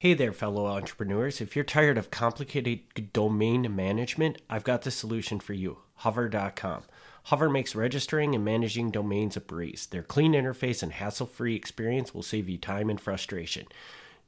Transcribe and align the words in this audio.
Hey 0.00 0.14
there, 0.14 0.32
fellow 0.32 0.66
entrepreneurs. 0.66 1.40
If 1.40 1.56
you're 1.56 1.64
tired 1.64 1.98
of 1.98 2.12
complicated 2.12 3.12
domain 3.12 3.74
management, 3.74 4.40
I've 4.48 4.62
got 4.62 4.82
the 4.82 4.92
solution 4.92 5.40
for 5.40 5.54
you 5.54 5.78
hover.com. 5.96 6.84
Hover 7.24 7.50
makes 7.50 7.74
registering 7.74 8.32
and 8.36 8.44
managing 8.44 8.92
domains 8.92 9.36
a 9.36 9.40
breeze. 9.40 9.86
Their 9.86 10.04
clean 10.04 10.34
interface 10.34 10.84
and 10.84 10.92
hassle 10.92 11.26
free 11.26 11.56
experience 11.56 12.14
will 12.14 12.22
save 12.22 12.48
you 12.48 12.58
time 12.58 12.90
and 12.90 13.00
frustration. 13.00 13.66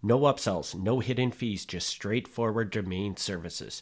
No 0.03 0.19
upsells, 0.23 0.75
no 0.75 0.99
hidden 0.99 1.31
fees, 1.31 1.65
just 1.65 1.87
straightforward 1.87 2.73
domain 2.73 3.17
services. 3.17 3.81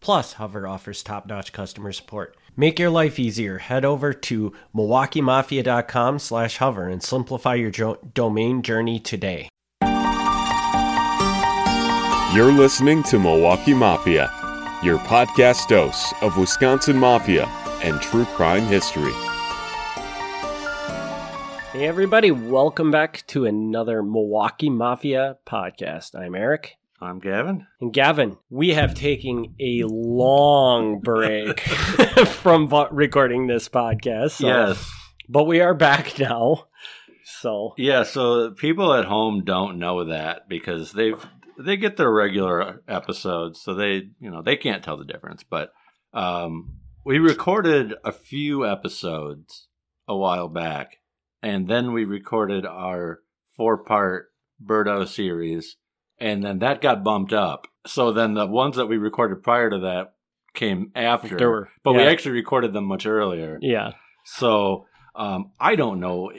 Plus, 0.00 0.34
Hover 0.34 0.68
offers 0.68 1.02
top 1.02 1.26
notch 1.26 1.54
customer 1.54 1.92
support. 1.92 2.36
Make 2.54 2.78
your 2.78 2.90
life 2.90 3.18
easier. 3.18 3.56
Head 3.56 3.86
over 3.86 4.12
to 4.12 4.52
MilwaukeeMafia.com 4.74 6.18
slash 6.18 6.58
hover 6.58 6.86
and 6.86 7.02
simplify 7.02 7.54
your 7.54 7.70
jo- 7.70 7.98
domain 8.12 8.60
journey 8.60 9.00
today. 9.00 9.49
You're 12.34 12.52
listening 12.52 13.02
to 13.04 13.18
Milwaukee 13.18 13.74
Mafia, 13.74 14.30
your 14.84 14.98
podcast 14.98 15.66
dose 15.68 16.12
of 16.22 16.36
Wisconsin 16.38 16.96
Mafia 16.96 17.46
and 17.82 18.00
true 18.00 18.24
crime 18.24 18.62
history. 18.66 19.12
Hey, 21.72 21.86
everybody, 21.86 22.30
welcome 22.30 22.90
back 22.92 23.26
to 23.28 23.46
another 23.46 24.02
Milwaukee 24.02 24.70
Mafia 24.70 25.38
podcast. 25.46 26.14
I'm 26.14 26.34
Eric. 26.36 26.76
I'm 27.00 27.18
Gavin. 27.18 27.66
And 27.80 27.92
Gavin, 27.92 28.36
we 28.48 28.70
have 28.70 28.94
taken 28.94 29.54
a 29.58 29.82
long 29.88 31.00
break 31.00 31.60
from 32.26 32.68
vo- 32.68 32.88
recording 32.90 33.48
this 33.48 33.68
podcast. 33.68 34.32
so- 34.32 34.46
yes. 34.46 34.92
But 35.28 35.44
we 35.44 35.60
are 35.60 35.74
back 35.74 36.18
now. 36.18 36.66
So, 37.24 37.74
Yeah, 37.78 38.02
so 38.02 38.50
people 38.50 38.92
at 38.94 39.04
home 39.04 39.44
don't 39.44 39.78
know 39.78 40.04
that 40.06 40.48
because 40.48 40.92
they've 40.92 41.24
they 41.64 41.76
get 41.76 41.96
their 41.96 42.12
regular 42.12 42.82
episodes, 42.88 43.60
so 43.62 43.74
they 43.74 44.10
you 44.20 44.30
know 44.30 44.42
they 44.42 44.56
can't 44.56 44.82
tell 44.84 44.96
the 44.96 45.04
difference. 45.04 45.42
But 45.42 45.72
um, 46.12 46.78
we 47.04 47.18
recorded 47.18 47.94
a 48.04 48.12
few 48.12 48.66
episodes 48.66 49.68
a 50.08 50.16
while 50.16 50.48
back, 50.48 50.96
and 51.42 51.68
then 51.68 51.92
we 51.92 52.04
recorded 52.04 52.66
our 52.66 53.20
four 53.56 53.78
part 53.84 54.26
Birdo 54.64 55.06
series, 55.06 55.76
and 56.18 56.42
then 56.44 56.58
that 56.60 56.80
got 56.80 57.04
bumped 57.04 57.32
up. 57.32 57.66
So 57.86 58.12
then 58.12 58.34
the 58.34 58.46
ones 58.46 58.76
that 58.76 58.86
we 58.86 58.96
recorded 58.98 59.42
prior 59.42 59.70
to 59.70 59.78
that 59.80 60.14
came 60.54 60.90
after, 60.94 61.36
There 61.36 61.48
were- 61.50 61.68
but 61.84 61.94
we 61.94 62.02
actually 62.02 62.32
recorded 62.32 62.72
them 62.72 62.84
much 62.84 63.06
earlier. 63.06 63.58
yeah. 63.62 63.92
So 64.24 64.86
um, 65.14 65.52
I 65.58 65.76
don't 65.76 65.98
know. 66.00 66.30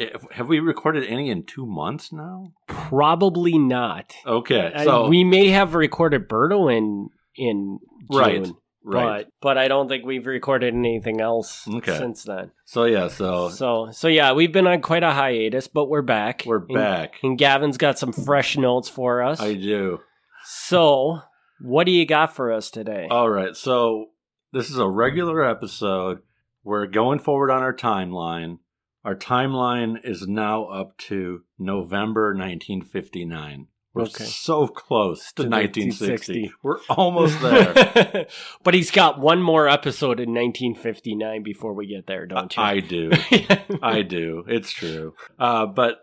Eh, 0.00 0.04
I- 0.04 0.16
I- 0.16 0.34
Have 0.34 0.48
we 0.48 0.60
recorded 0.60 1.04
any 1.08 1.30
in 1.30 1.44
two 1.44 1.66
months 1.66 2.12
now? 2.12 2.52
Probably 2.66 3.58
not. 3.58 4.14
Okay, 4.26 4.72
I- 4.74 4.84
so 4.84 5.08
we 5.08 5.24
may 5.24 5.48
have 5.48 5.74
recorded 5.74 6.28
Birdo 6.28 6.74
in 6.74 7.08
in 7.38 7.78
June, 8.10 8.18
Right, 8.18 8.52
right. 8.82 9.24
But 9.26 9.30
but 9.42 9.58
I 9.58 9.68
don't 9.68 9.88
think 9.88 10.06
we've 10.06 10.26
recorded 10.26 10.72
anything 10.74 11.20
else 11.20 11.68
Okay. 11.68 11.96
since 11.98 12.24
then. 12.24 12.50
so 12.64 12.84
yeah, 12.84 13.08
so 13.08 13.48
So 13.50 13.88
so 13.90 14.08
yeah, 14.08 14.32
we've 14.32 14.52
been 14.52 14.66
on 14.66 14.80
quite 14.80 15.02
a 15.02 15.10
hiatus, 15.12 15.68
but 15.68 15.86
we're 15.90 16.02
back. 16.02 16.44
we're 16.46 16.58
And- 16.64 16.68
back. 16.74 17.14
And 17.22 17.36
Gavin's 17.38 17.76
got 17.76 17.98
some 17.98 18.12
fresh 18.12 18.56
notes 18.56 18.88
for 18.88 19.22
us. 19.22 19.40
I 19.40 19.54
do. 19.54 20.00
So, 20.44 21.20
what 21.60 21.84
do 21.84 21.90
you 21.92 22.06
got 22.06 22.34
for 22.34 22.52
us 22.52 22.70
today? 22.70 23.08
All 23.10 23.28
right, 23.28 23.56
so 23.56 24.10
this 24.52 24.70
is 24.70 24.78
a 24.78 24.88
regular 24.88 25.42
episode. 25.44 26.20
We're 26.64 26.86
going 26.86 27.18
forward 27.18 27.50
on 27.50 27.62
our 27.62 27.74
timeline. 27.74 28.58
Our 29.06 29.14
timeline 29.14 30.04
is 30.04 30.26
now 30.26 30.64
up 30.64 30.98
to 31.06 31.42
November 31.60 32.34
1959. 32.34 33.68
We're 33.94 34.02
Okay. 34.02 34.24
so 34.24 34.66
close 34.66 35.30
to, 35.34 35.44
To 35.44 35.48
1960. 35.48 36.32
1960. 36.42 36.52
We're 36.64 36.78
almost 36.90 37.40
there. 37.40 38.26
but 38.64 38.74
he's 38.74 38.90
got 38.90 39.20
one 39.20 39.40
more 39.40 39.68
episode 39.68 40.18
in 40.18 40.34
1959 40.34 41.44
before 41.44 41.72
we 41.72 41.86
get 41.86 42.08
there, 42.08 42.26
don't 42.26 42.56
you? 42.56 42.60
I 42.60 42.80
do. 42.80 43.12
I 43.80 44.02
do. 44.02 44.44
It's 44.48 44.72
true. 44.72 45.14
Uh, 45.38 45.66
but 45.66 46.02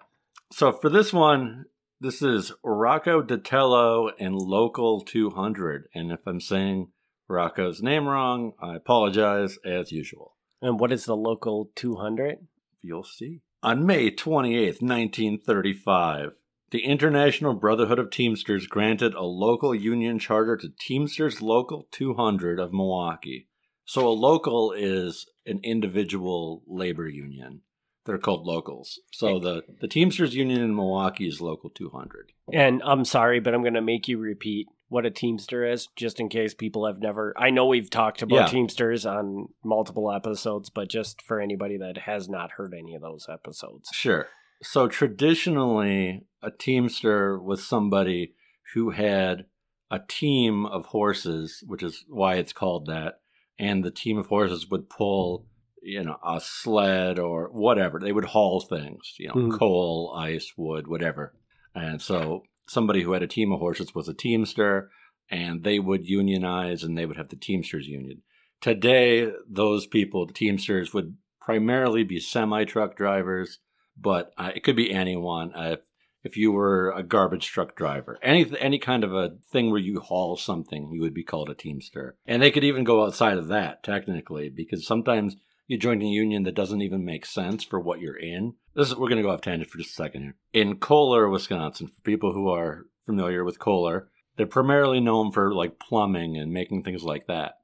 so 0.53 0.71
for 0.71 0.89
this 0.89 1.11
one, 1.11 1.65
this 1.99 2.21
is 2.21 2.53
Rocco 2.63 3.21
Datello 3.21 4.11
and 4.17 4.33
Local 4.35 5.01
200. 5.01 5.89
And 5.93 6.09
if 6.13 6.21
I'm 6.25 6.39
saying 6.39 6.87
Rocco's 7.27 7.83
name 7.83 8.07
wrong, 8.07 8.53
I 8.61 8.77
apologize 8.77 9.57
as 9.65 9.91
usual. 9.91 10.37
and 10.61 10.79
what 10.79 10.93
is 10.93 11.03
the 11.03 11.17
local 11.17 11.69
200? 11.75 12.47
You'll 12.83 13.05
see. 13.05 13.41
On 13.63 13.85
May 13.85 14.11
28th, 14.11 14.81
1935, 14.81 16.31
the 16.71 16.83
International 16.83 17.53
Brotherhood 17.53 17.97
of 17.97 18.09
Teamsters 18.09 18.67
granted 18.67 19.13
a 19.13 19.23
local 19.23 19.73
union 19.73 20.19
charter 20.19 20.57
to 20.57 20.69
Teamsters 20.79 21.41
Local 21.41 21.87
200 21.91 22.59
of 22.59 22.73
Milwaukee. 22.73 23.47
So 23.85 24.07
a 24.07 24.09
local 24.09 24.73
is 24.73 25.25
an 25.45 25.61
individual 25.63 26.63
labor 26.67 27.07
union. 27.07 27.61
They're 28.05 28.17
called 28.17 28.45
locals. 28.45 28.99
So 29.13 29.39
the, 29.39 29.63
the 29.79 29.87
Teamsters 29.87 30.35
Union 30.35 30.61
in 30.61 30.75
Milwaukee 30.75 31.27
is 31.27 31.39
Local 31.39 31.69
200. 31.69 32.33
And 32.51 32.81
I'm 32.83 33.05
sorry, 33.05 33.39
but 33.39 33.53
I'm 33.53 33.61
going 33.61 33.75
to 33.75 33.81
make 33.81 34.09
you 34.09 34.17
repeat 34.17 34.67
what 34.93 35.07
a 35.07 35.09
Teamster 35.09 35.65
is, 35.65 35.87
just 35.95 36.19
in 36.19 36.29
case 36.29 36.53
people 36.53 36.85
have 36.85 36.99
never. 36.99 37.33
I 37.35 37.49
know 37.49 37.65
we've 37.65 37.89
talked 37.89 38.21
about 38.21 38.35
Yeah. 38.35 38.45
Teamsters 38.45 39.07
on 39.07 39.47
multiple 39.65 40.11
episodes, 40.11 40.69
but 40.69 40.87
just 40.87 41.19
for 41.19 41.41
anybody 41.41 41.77
that 41.77 41.97
has 41.97 42.29
not 42.29 42.51
heard 42.51 42.75
any 42.77 42.93
of 42.93 43.01
those 43.01 43.25
episodes. 43.27 43.89
Sure. 43.91 44.27
So 44.61 44.87
traditionally, 44.87 46.27
a 46.43 46.51
teamster 46.51 47.41
was 47.41 47.65
somebody 47.65 48.35
who 48.75 48.91
had 48.91 49.45
a 49.89 49.99
team 50.07 50.67
of 50.67 50.85
horses, 50.85 51.63
which 51.65 51.81
is 51.81 52.05
why 52.07 52.35
it's 52.35 52.53
called 52.53 52.85
that, 52.85 53.15
and 53.57 53.83
the 53.83 53.91
team 53.91 54.19
of 54.19 54.27
horses 54.27 54.69
would 54.69 54.91
pull, 54.91 55.47
you 55.81 56.03
know, 56.03 56.17
a 56.23 56.39
sled 56.39 57.17
or 57.17 57.49
whatever. 57.51 57.99
They 57.99 58.11
would 58.11 58.25
haul 58.25 58.61
things, 58.61 59.15
you 59.17 59.29
know, 59.29 59.33
Mhm. 59.33 59.57
coal, 59.57 60.13
ice, 60.15 60.53
wood, 60.55 60.87
whatever. 60.87 61.33
And 61.73 61.99
so 61.99 62.43
somebody 62.67 63.03
who 63.03 63.13
had 63.13 63.23
a 63.23 63.27
team 63.27 63.51
of 63.51 63.59
horses 63.59 63.93
was 63.93 64.07
a 64.07 64.13
teamster, 64.13 64.89
and 65.29 65.63
they 65.63 65.79
would 65.79 66.07
unionize 66.07 66.83
and 66.83 66.97
they 66.97 67.05
would 67.05 67.17
have 67.17 67.29
the 67.29 67.35
Teamsters 67.35 67.87
Union. 67.87 68.21
Today, 68.61 69.31
those 69.49 69.87
people, 69.87 70.25
the 70.25 70.33
Teamsters, 70.33 70.93
would 70.93 71.17
primarily 71.41 72.03
be 72.03 72.19
semi 72.19 72.63
truck 72.63 72.95
drivers, 72.95 73.59
but 73.97 74.31
uh, 74.37 74.51
it 74.55 74.63
could 74.63 74.75
be 74.75 74.91
anyone. 74.91 75.53
Uh, 75.53 75.77
if 76.23 76.37
you 76.37 76.53
were 76.53 76.91
a 76.91 77.03
garbage 77.03 77.47
truck 77.47 77.75
driver, 77.75 78.17
any 78.23 78.49
any 78.57 78.79
kind 78.79 79.03
of 79.03 79.13
a 79.13 79.31
thing 79.51 79.69
where 79.69 79.79
you 79.79 79.99
haul 79.99 80.37
something, 80.37 80.89
you 80.93 81.01
would 81.01 81.13
be 81.13 81.23
called 81.23 81.49
a 81.49 81.55
Teamster. 81.55 82.15
And 82.25 82.41
they 82.41 82.51
could 82.51 82.63
even 82.63 82.85
go 82.85 83.03
outside 83.03 83.37
of 83.37 83.49
that 83.49 83.83
technically, 83.83 84.49
because 84.49 84.87
sometimes 84.87 85.35
you 85.67 85.77
join 85.77 86.01
a 86.01 86.05
union 86.05 86.43
that 86.43 86.55
doesn't 86.55 86.81
even 86.81 87.03
make 87.03 87.25
sense 87.25 87.63
for 87.63 87.79
what 87.79 87.99
you're 87.99 88.17
in. 88.17 88.55
This 88.75 88.87
is 88.89 88.95
we're 88.95 89.09
going 89.09 89.17
to 89.17 89.23
go 89.23 89.29
off 89.29 89.41
tangent 89.41 89.69
for 89.69 89.77
just 89.77 89.91
a 89.91 89.93
second 89.93 90.21
here. 90.23 90.35
In 90.53 90.77
Kohler, 90.77 91.29
Wisconsin, 91.29 91.87
for 91.87 92.01
people 92.01 92.33
who 92.33 92.49
are 92.49 92.85
familiar 93.05 93.43
with 93.43 93.59
Kohler, 93.59 94.07
they're 94.35 94.45
primarily 94.47 94.99
known 94.99 95.31
for 95.31 95.53
like 95.53 95.79
plumbing 95.79 96.37
and 96.37 96.51
making 96.51 96.83
things 96.83 97.03
like 97.03 97.27
that. 97.27 97.59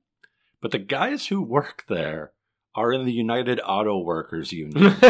But 0.61 0.71
the 0.71 0.79
guys 0.79 1.27
who 1.27 1.41
work 1.41 1.85
there 1.87 2.33
are 2.75 2.93
in 2.93 3.05
the 3.05 3.11
United 3.11 3.59
Auto 3.65 3.97
Workers 3.99 4.51
Union. 4.51 4.95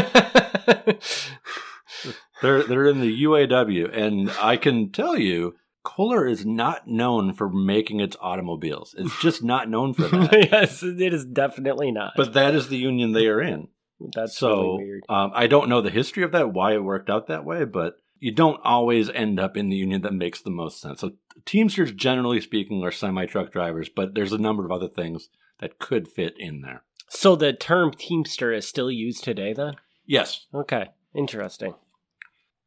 they're 2.42 2.64
they're 2.64 2.88
in 2.88 3.02
the 3.02 3.24
UAW, 3.24 3.90
and 3.96 4.32
I 4.42 4.56
can 4.58 4.92
tell 4.92 5.18
you, 5.18 5.56
Kohler 5.84 6.28
is 6.28 6.46
not 6.46 6.88
known 6.88 7.34
for 7.34 7.50
making 7.50 8.00
its 8.00 8.16
automobiles. 8.22 8.96
It's 8.98 9.20
just 9.22 9.44
not 9.44 9.70
known 9.70 9.94
for 9.94 10.04
that. 10.08 10.48
yes, 10.52 10.82
it 10.84 11.14
is 11.14 11.26
definitely 11.26 11.92
not. 11.92 12.14
but 12.16 12.34
that 12.34 12.56
is 12.56 12.70
the 12.70 12.78
union 12.78 13.12
they 13.12 13.28
are 13.28 13.42
in. 13.42 13.68
That's 14.14 14.38
so 14.38 14.74
really 14.74 14.84
weird. 14.84 15.04
Um, 15.10 15.32
I 15.34 15.48
don't 15.48 15.70
know 15.70 15.82
the 15.82 15.90
history 15.90 16.24
of 16.24 16.32
that, 16.32 16.54
why 16.54 16.74
it 16.74 16.84
worked 16.84 17.10
out 17.10 17.28
that 17.28 17.46
way, 17.46 17.66
but 17.66 17.96
you 18.20 18.32
don't 18.32 18.60
always 18.64 19.10
end 19.10 19.40
up 19.40 19.56
in 19.56 19.70
the 19.70 19.78
union 19.78 20.02
that 20.02 20.14
makes 20.14 20.42
the 20.42 20.50
most 20.50 20.82
sense. 20.82 21.02
So 21.02 21.12
Teamsters, 21.46 21.91
generally 21.91 22.41
speaking, 22.41 22.84
are 22.84 22.91
semi 22.91 23.26
truck 23.26 23.52
drivers, 23.52 23.90
but 23.90 24.14
there's 24.14 24.34
a 24.34 24.38
number 24.38 24.66
of 24.66 24.72
other 24.72 24.90
things 24.90 25.29
that 25.59 25.79
could 25.79 26.08
fit 26.08 26.34
in 26.38 26.62
there. 26.62 26.84
So 27.09 27.35
the 27.35 27.53
term 27.53 27.91
Teamster 27.91 28.53
is 28.53 28.68
still 28.68 28.91
used 28.91 29.23
today, 29.23 29.53
then? 29.53 29.76
Yes. 30.06 30.46
Okay, 30.53 30.90
interesting. 31.16 31.76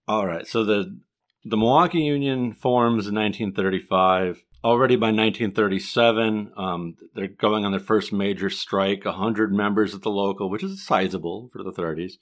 All 0.09 0.27
right. 0.27 0.47
So 0.47 0.65
the 0.65 1.01
the 1.45 1.57
Milwaukee 1.57 2.03
Union 2.03 2.53
forms 2.53 3.07
in 3.07 3.15
1935. 3.15 4.43
Already 4.65 4.95
by 4.95 5.09
1937, 5.09 6.53
um, 6.57 6.95
they're 7.15 7.27
going 7.27 7.65
on 7.65 7.73
their 7.73 7.81
first 7.81 8.13
major 8.13 8.49
strike. 8.49 9.05
100 9.05 9.53
members 9.53 9.93
at 9.93 10.03
the 10.03 10.11
local, 10.11 10.49
which 10.49 10.63
is 10.63 10.85
sizable 10.85 11.51
for 11.53 11.65
the 11.65 11.73
30s, 11.73 12.13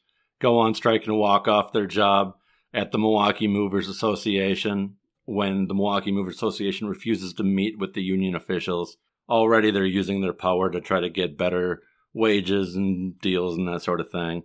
go 0.41 0.59
on 0.59 0.75
strike 0.75 1.07
and 1.07 1.19
walk 1.19 1.47
off 1.47 1.73
their 1.73 1.87
job 1.87 2.35
at 2.73 2.93
the 2.93 2.99
Milwaukee 2.99 3.47
Movers 3.47 3.89
Association 3.89 4.97
when 5.25 5.67
the 5.67 5.75
Milwaukee 5.75 6.13
Movers 6.13 6.37
Association 6.37 6.89
refuses 6.89 7.35
to 7.35 7.45
meet 7.45 7.79
with 7.79 7.93
the 7.93 8.03
union 8.03 8.35
officials. 8.35 8.97
Already 9.29 9.71
they're 9.71 9.85
using 9.85 10.23
their 10.23 10.33
power 10.33 10.71
to 10.71 10.81
try 10.81 11.01
to 11.01 11.11
get 11.11 11.37
better 11.37 11.83
wages 12.15 12.75
and 12.75 13.19
deals 13.21 13.57
and 13.57 13.69
that 13.69 13.83
sort 13.83 14.01
of 14.01 14.11
thing. 14.11 14.45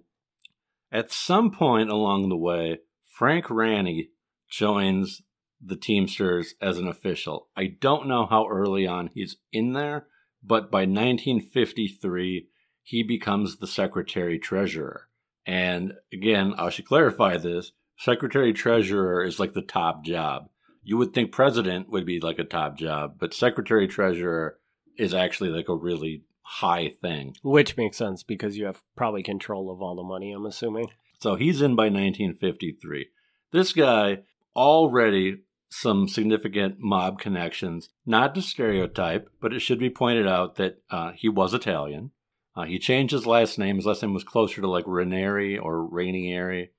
At 0.92 1.12
some 1.12 1.50
point 1.50 1.90
along 1.90 2.28
the 2.28 2.38
way, 2.38 2.80
Frank 3.06 3.46
Ranney 3.46 4.10
joins 4.50 5.22
the 5.66 5.76
Teamsters 5.76 6.54
as 6.62 6.78
an 6.78 6.88
official. 6.88 7.48
I 7.56 7.76
don't 7.80 8.08
know 8.08 8.26
how 8.26 8.48
early 8.48 8.86
on 8.86 9.10
he's 9.14 9.38
in 9.52 9.74
there, 9.74 10.08
but 10.44 10.72
by 10.72 10.82
1953, 10.82 12.48
he 12.84 13.04
becomes 13.04 13.58
the 13.58 13.68
secretary 13.68 14.38
treasurer. 14.38 15.08
And 15.46 15.94
again, 16.14 16.54
I 16.58 16.70
should 16.70 16.86
clarify 16.86 17.38
this 17.38 17.72
secretary 17.98 18.54
treasurer 18.54 19.24
is 19.24 19.40
like 19.40 19.54
the 19.54 19.62
top 19.62 20.04
job. 20.04 20.50
You 20.84 20.98
would 20.98 21.14
think 21.14 21.32
president 21.32 21.90
would 21.90 22.06
be 22.06 22.20
like 22.20 22.40
a 22.40 22.44
top 22.44 22.78
job, 22.78 23.16
but 23.20 23.34
secretary 23.34 23.88
treasurer 23.88 24.60
is 24.98 25.14
actually 25.14 25.50
like 25.50 25.70
a 25.70 25.76
really 25.76 26.24
high 26.42 26.90
thing. 27.02 27.36
Which 27.44 27.76
makes 27.76 27.98
sense 27.98 28.22
because 28.24 28.58
you 28.58 28.66
have 28.66 28.82
probably 28.96 29.24
control 29.24 29.72
of 29.72 29.82
all 29.82 29.96
the 29.96 30.04
money, 30.04 30.32
I'm 30.32 30.46
assuming. 30.46 30.90
So 31.20 31.36
he's 31.36 31.62
in 31.62 31.76
by 31.76 31.86
1953. 31.86 33.08
This 33.52 33.74
guy 33.74 34.20
already 34.56 35.40
some 35.70 36.08
significant 36.08 36.78
mob 36.80 37.20
connections. 37.20 37.90
Not 38.06 38.36
to 38.36 38.42
stereotype, 38.42 39.30
but 39.42 39.54
it 39.54 39.60
should 39.60 39.80
be 39.80 39.90
pointed 39.90 40.28
out 40.28 40.56
that 40.56 40.82
uh, 40.90 41.12
he 41.16 41.30
was 41.30 41.54
Italian. 41.54 42.12
Uh, 42.56 42.64
he 42.64 42.80
changed 42.80 43.12
his 43.12 43.26
last 43.26 43.60
name. 43.60 43.76
His 43.76 43.86
last 43.86 44.02
name 44.02 44.14
was 44.14 44.24
closer 44.24 44.62
to 44.62 44.70
like 44.70 44.86
Ranieri 44.88 45.58
or 45.58 45.88
Rainieri, 45.88 46.70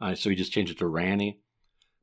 uh, 0.00 0.14
so 0.14 0.30
he 0.30 0.36
just 0.36 0.52
changed 0.52 0.72
it 0.72 0.78
to 0.78 0.86
Ranney. 0.86 1.40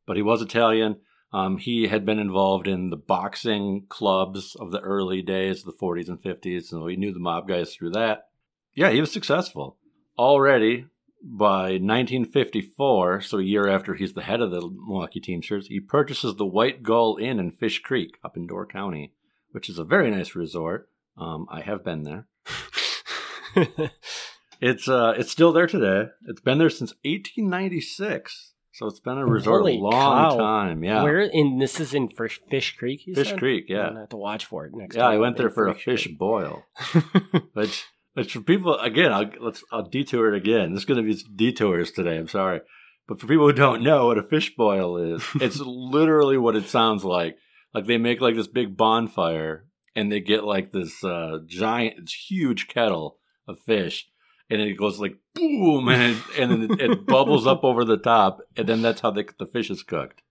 But 0.06 0.18
he 0.18 0.22
was 0.22 0.42
Italian. 0.42 0.98
Um, 1.34 1.58
he 1.58 1.88
had 1.88 2.06
been 2.06 2.20
involved 2.20 2.68
in 2.68 2.90
the 2.90 2.98
boxing 2.98 3.86
clubs 3.88 4.56
of 4.60 4.72
the 4.72 4.82
early 4.82 5.22
days, 5.22 5.64
the 5.64 5.72
40s 5.72 6.10
and 6.10 6.22
50s, 6.22 6.66
so 6.66 6.88
he 6.88 6.98
knew 6.98 7.14
the 7.14 7.20
mob 7.20 7.48
guys 7.48 7.74
through 7.74 7.92
that. 7.92 8.28
Yeah, 8.74 8.90
he 8.90 9.00
was 9.00 9.14
successful. 9.14 9.78
Already 10.18 10.88
by 11.24 11.72
1954, 11.74 13.22
so 13.22 13.38
a 13.40 13.44
year 13.44 13.68
after 13.68 13.94
he's 13.96 14.14
the 14.14 14.22
head 14.24 14.42
of 14.42 14.52
the 14.52 14.62
Milwaukee 14.62 15.20
Teamsters, 15.20 15.68
he 15.68 15.80
purchases 15.80 16.36
the 16.36 16.46
White 16.46 16.84
Gull 16.84 17.18
Inn 17.20 17.40
in 17.40 17.52
Fish 17.52 17.80
Creek 17.82 18.18
up 18.24 18.36
in 18.38 18.48
Door 18.48 18.68
County, 18.68 19.14
which 19.52 19.70
is 19.70 19.78
a 19.78 19.84
very 19.84 20.10
nice 20.12 20.36
resort. 20.36 20.90
Um, 21.18 21.46
I 21.52 21.62
have 21.62 21.84
been 21.84 22.04
there. 22.04 22.28
it's 24.62 24.88
uh, 24.88 25.14
it's 25.18 25.32
still 25.32 25.52
there 25.52 25.68
today. 25.68 26.10
It's 26.28 26.42
been 26.42 26.58
there 26.58 26.70
since 26.70 26.92
1896. 27.04 28.54
So 28.74 28.88
it's 28.88 29.02
been 29.02 29.18
a 29.18 29.26
resort 29.26 29.62
Holy 29.62 29.78
a 29.78 29.82
long 29.82 30.30
cow. 30.32 30.38
time. 30.38 30.84
Yeah. 30.84 31.04
Where 31.04 31.20
in 31.22 31.60
this 31.60 31.80
is 31.82 31.94
in 31.94 32.08
Fish, 32.08 32.40
Fish 32.50 32.76
Creek? 32.78 33.06
You 33.06 33.14
Fish 33.14 33.30
said? 33.32 33.40
Creek, 33.40 33.66
yeah. 33.68 33.88
gonna 33.90 34.00
have 34.00 34.10
to 34.10 34.18
watch 34.18 34.46
for 34.46 34.66
it 34.66 34.72
next 34.74 34.96
Yeah, 34.96 35.04
time. 35.04 35.12
I 35.12 35.18
went 35.18 35.36
there 35.38 35.50
for 35.50 35.68
a 35.68 35.76
fish 35.76 36.06
Creek. 36.06 36.18
boil. 36.18 36.64
which 37.54 37.84
which 38.14 38.34
for 38.34 38.42
people 38.42 38.78
again, 38.80 39.12
I'll 39.12 39.30
let's 39.40 39.64
I'll 39.72 39.88
detour 39.88 40.34
it 40.34 40.38
again. 40.38 40.72
There's 40.72 40.86
gonna 40.86 41.04
be 41.04 41.18
detours 41.36 41.92
today, 41.92 42.18
I'm 42.18 42.28
sorry. 42.28 42.62
But 43.08 43.20
for 43.20 43.28
people 43.28 43.48
who 43.48 43.54
don't 43.54 43.84
know 43.84 44.08
what 44.08 44.18
a 44.18 44.24
fish 44.24 44.56
boil 44.56 44.98
is, 44.98 45.24
it's 45.42 45.60
literally 45.60 46.38
what 46.38 46.56
it 46.56 46.68
sounds 46.68 47.04
like. 47.04 47.38
Like 47.74 47.86
they 47.86 47.98
make 47.98 48.22
like 48.22 48.36
this 48.36 48.48
big 48.48 48.78
bonfire 48.78 49.66
and 49.96 50.12
they 50.12 50.20
get 50.20 50.44
like 50.44 50.72
this 50.72 51.04
uh 51.04 51.40
giant 51.46 51.96
it's 52.00 52.14
huge 52.14 52.68
kettle 52.68 53.18
of 53.48 53.60
fish 53.60 54.08
and 54.50 54.62
it 54.62 54.78
goes 54.78 55.00
like 55.00 55.18
boom 55.34 55.88
and 55.88 56.16
it, 56.16 56.40
and 56.40 56.52
then 56.52 56.64
it, 56.64 56.92
it 56.92 57.06
bubbles 57.06 57.48
up 57.48 57.64
over 57.64 57.84
the 57.86 57.98
top 57.98 58.40
and 58.56 58.68
then 58.68 58.82
that's 58.82 59.02
how 59.02 59.12
the, 59.12 59.28
the 59.40 59.46
fish 59.46 59.70
is 59.70 59.84
cooked. 59.84 60.22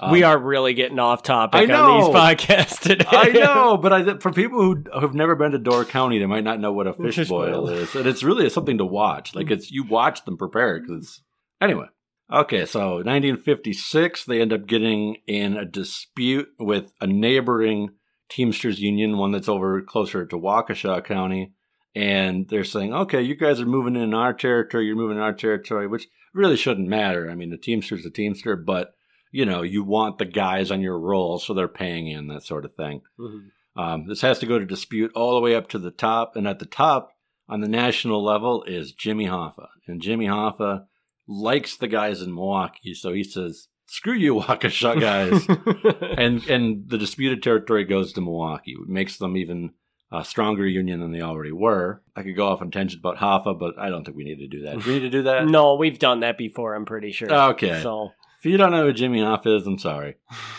Um, 0.00 0.12
we 0.12 0.22
are 0.22 0.38
really 0.38 0.74
getting 0.74 0.98
off 0.98 1.22
topic 1.22 1.58
I 1.58 1.62
on 1.62 1.68
know. 1.68 2.06
these 2.06 2.14
podcasts 2.14 2.80
today. 2.80 3.04
I 3.08 3.28
know, 3.32 3.76
but 3.76 3.92
I, 3.92 4.18
for 4.18 4.32
people 4.32 4.60
who 4.60 4.84
have 4.98 5.14
never 5.14 5.34
been 5.34 5.52
to 5.52 5.58
Door 5.58 5.86
County, 5.86 6.18
they 6.18 6.26
might 6.26 6.44
not 6.44 6.60
know 6.60 6.72
what 6.72 6.86
a 6.86 6.92
fish, 6.92 7.28
boil, 7.28 7.68
is, 7.68 7.94
and 7.94 8.06
it's 8.06 8.22
really 8.22 8.48
something 8.48 8.78
to 8.78 8.84
watch. 8.84 9.34
Like 9.34 9.50
it's 9.50 9.70
you 9.70 9.84
watch 9.84 10.24
them 10.24 10.36
prepare 10.36 10.80
because 10.80 11.22
anyway. 11.60 11.86
Okay, 12.30 12.66
so 12.66 12.96
1956, 12.96 14.26
they 14.26 14.42
end 14.42 14.52
up 14.52 14.66
getting 14.66 15.16
in 15.26 15.56
a 15.56 15.64
dispute 15.64 16.48
with 16.58 16.92
a 17.00 17.06
neighboring 17.06 17.90
Teamsters 18.28 18.80
union, 18.80 19.16
one 19.16 19.32
that's 19.32 19.48
over 19.48 19.80
closer 19.80 20.26
to 20.26 20.36
Waukesha 20.36 21.02
County, 21.04 21.54
and 21.94 22.46
they're 22.48 22.64
saying, 22.64 22.92
"Okay, 22.92 23.22
you 23.22 23.34
guys 23.34 23.60
are 23.60 23.66
moving 23.66 23.96
in 23.96 24.12
our 24.12 24.34
territory. 24.34 24.86
You're 24.86 24.96
moving 24.96 25.16
in 25.16 25.22
our 25.22 25.32
territory," 25.32 25.86
which 25.86 26.06
really 26.34 26.56
shouldn't 26.56 26.88
matter. 26.88 27.30
I 27.30 27.34
mean, 27.34 27.48
the 27.48 27.56
Teamster's 27.56 28.04
a 28.04 28.10
Teamster, 28.10 28.54
but 28.56 28.92
you 29.32 29.44
know, 29.44 29.62
you 29.62 29.82
want 29.84 30.18
the 30.18 30.24
guys 30.24 30.70
on 30.70 30.80
your 30.80 30.98
roll, 30.98 31.38
so 31.38 31.54
they're 31.54 31.68
paying 31.68 32.08
in 32.08 32.28
that 32.28 32.42
sort 32.44 32.64
of 32.64 32.74
thing. 32.74 33.02
Mhm. 33.18 33.50
Um, 33.76 34.06
this 34.08 34.22
has 34.22 34.38
to 34.40 34.46
go 34.46 34.58
to 34.58 34.66
dispute 34.66 35.12
all 35.14 35.34
the 35.34 35.40
way 35.40 35.54
up 35.54 35.68
to 35.68 35.78
the 35.78 35.90
top, 35.92 36.34
and 36.36 36.48
at 36.48 36.58
the 36.58 36.66
top 36.66 37.10
on 37.48 37.60
the 37.60 37.68
national 37.68 38.22
level 38.24 38.62
is 38.64 38.92
Jimmy 38.92 39.26
Hoffa, 39.26 39.68
and 39.86 40.02
Jimmy 40.02 40.26
Hoffa 40.26 40.84
likes 41.26 41.76
the 41.76 41.88
guys 41.88 42.20
in 42.22 42.34
Milwaukee, 42.34 42.94
so 42.94 43.12
he 43.12 43.22
says, 43.22 43.68
"Screw 43.86 44.14
you, 44.14 44.34
Waukesha 44.40 45.00
guys," 45.00 45.46
and 46.18 46.46
and 46.48 46.88
the 46.88 46.98
disputed 46.98 47.42
territory 47.42 47.84
goes 47.84 48.12
to 48.14 48.20
Milwaukee, 48.20 48.72
It 48.72 48.88
makes 48.88 49.18
them 49.18 49.36
even 49.36 49.70
a 50.10 50.24
stronger 50.24 50.66
union 50.66 51.00
than 51.00 51.12
they 51.12 51.20
already 51.20 51.52
were. 51.52 52.02
I 52.16 52.22
could 52.22 52.34
go 52.34 52.48
off 52.48 52.62
on 52.62 52.70
tangent 52.70 53.00
about 53.00 53.18
Hoffa, 53.18 53.58
but 53.58 53.78
I 53.78 53.90
don't 53.90 54.04
think 54.04 54.16
we 54.16 54.24
need 54.24 54.38
to 54.38 54.48
do 54.48 54.62
that. 54.62 54.80
Do 54.82 54.88
we 54.88 54.94
need 54.94 55.00
to 55.00 55.10
do 55.10 55.22
that? 55.24 55.46
no, 55.46 55.74
we've 55.74 55.98
done 55.98 56.20
that 56.20 56.38
before. 56.38 56.74
I'm 56.74 56.86
pretty 56.86 57.12
sure. 57.12 57.30
Okay. 57.50 57.82
So 57.82 58.10
If 58.38 58.44
you 58.44 58.56
don't 58.56 58.70
know 58.70 58.84
who 58.84 58.92
Jimmy 58.92 59.18
Hoffa 59.18 59.56
is, 59.56 59.66
I'm 59.66 59.78
sorry. 59.78 60.14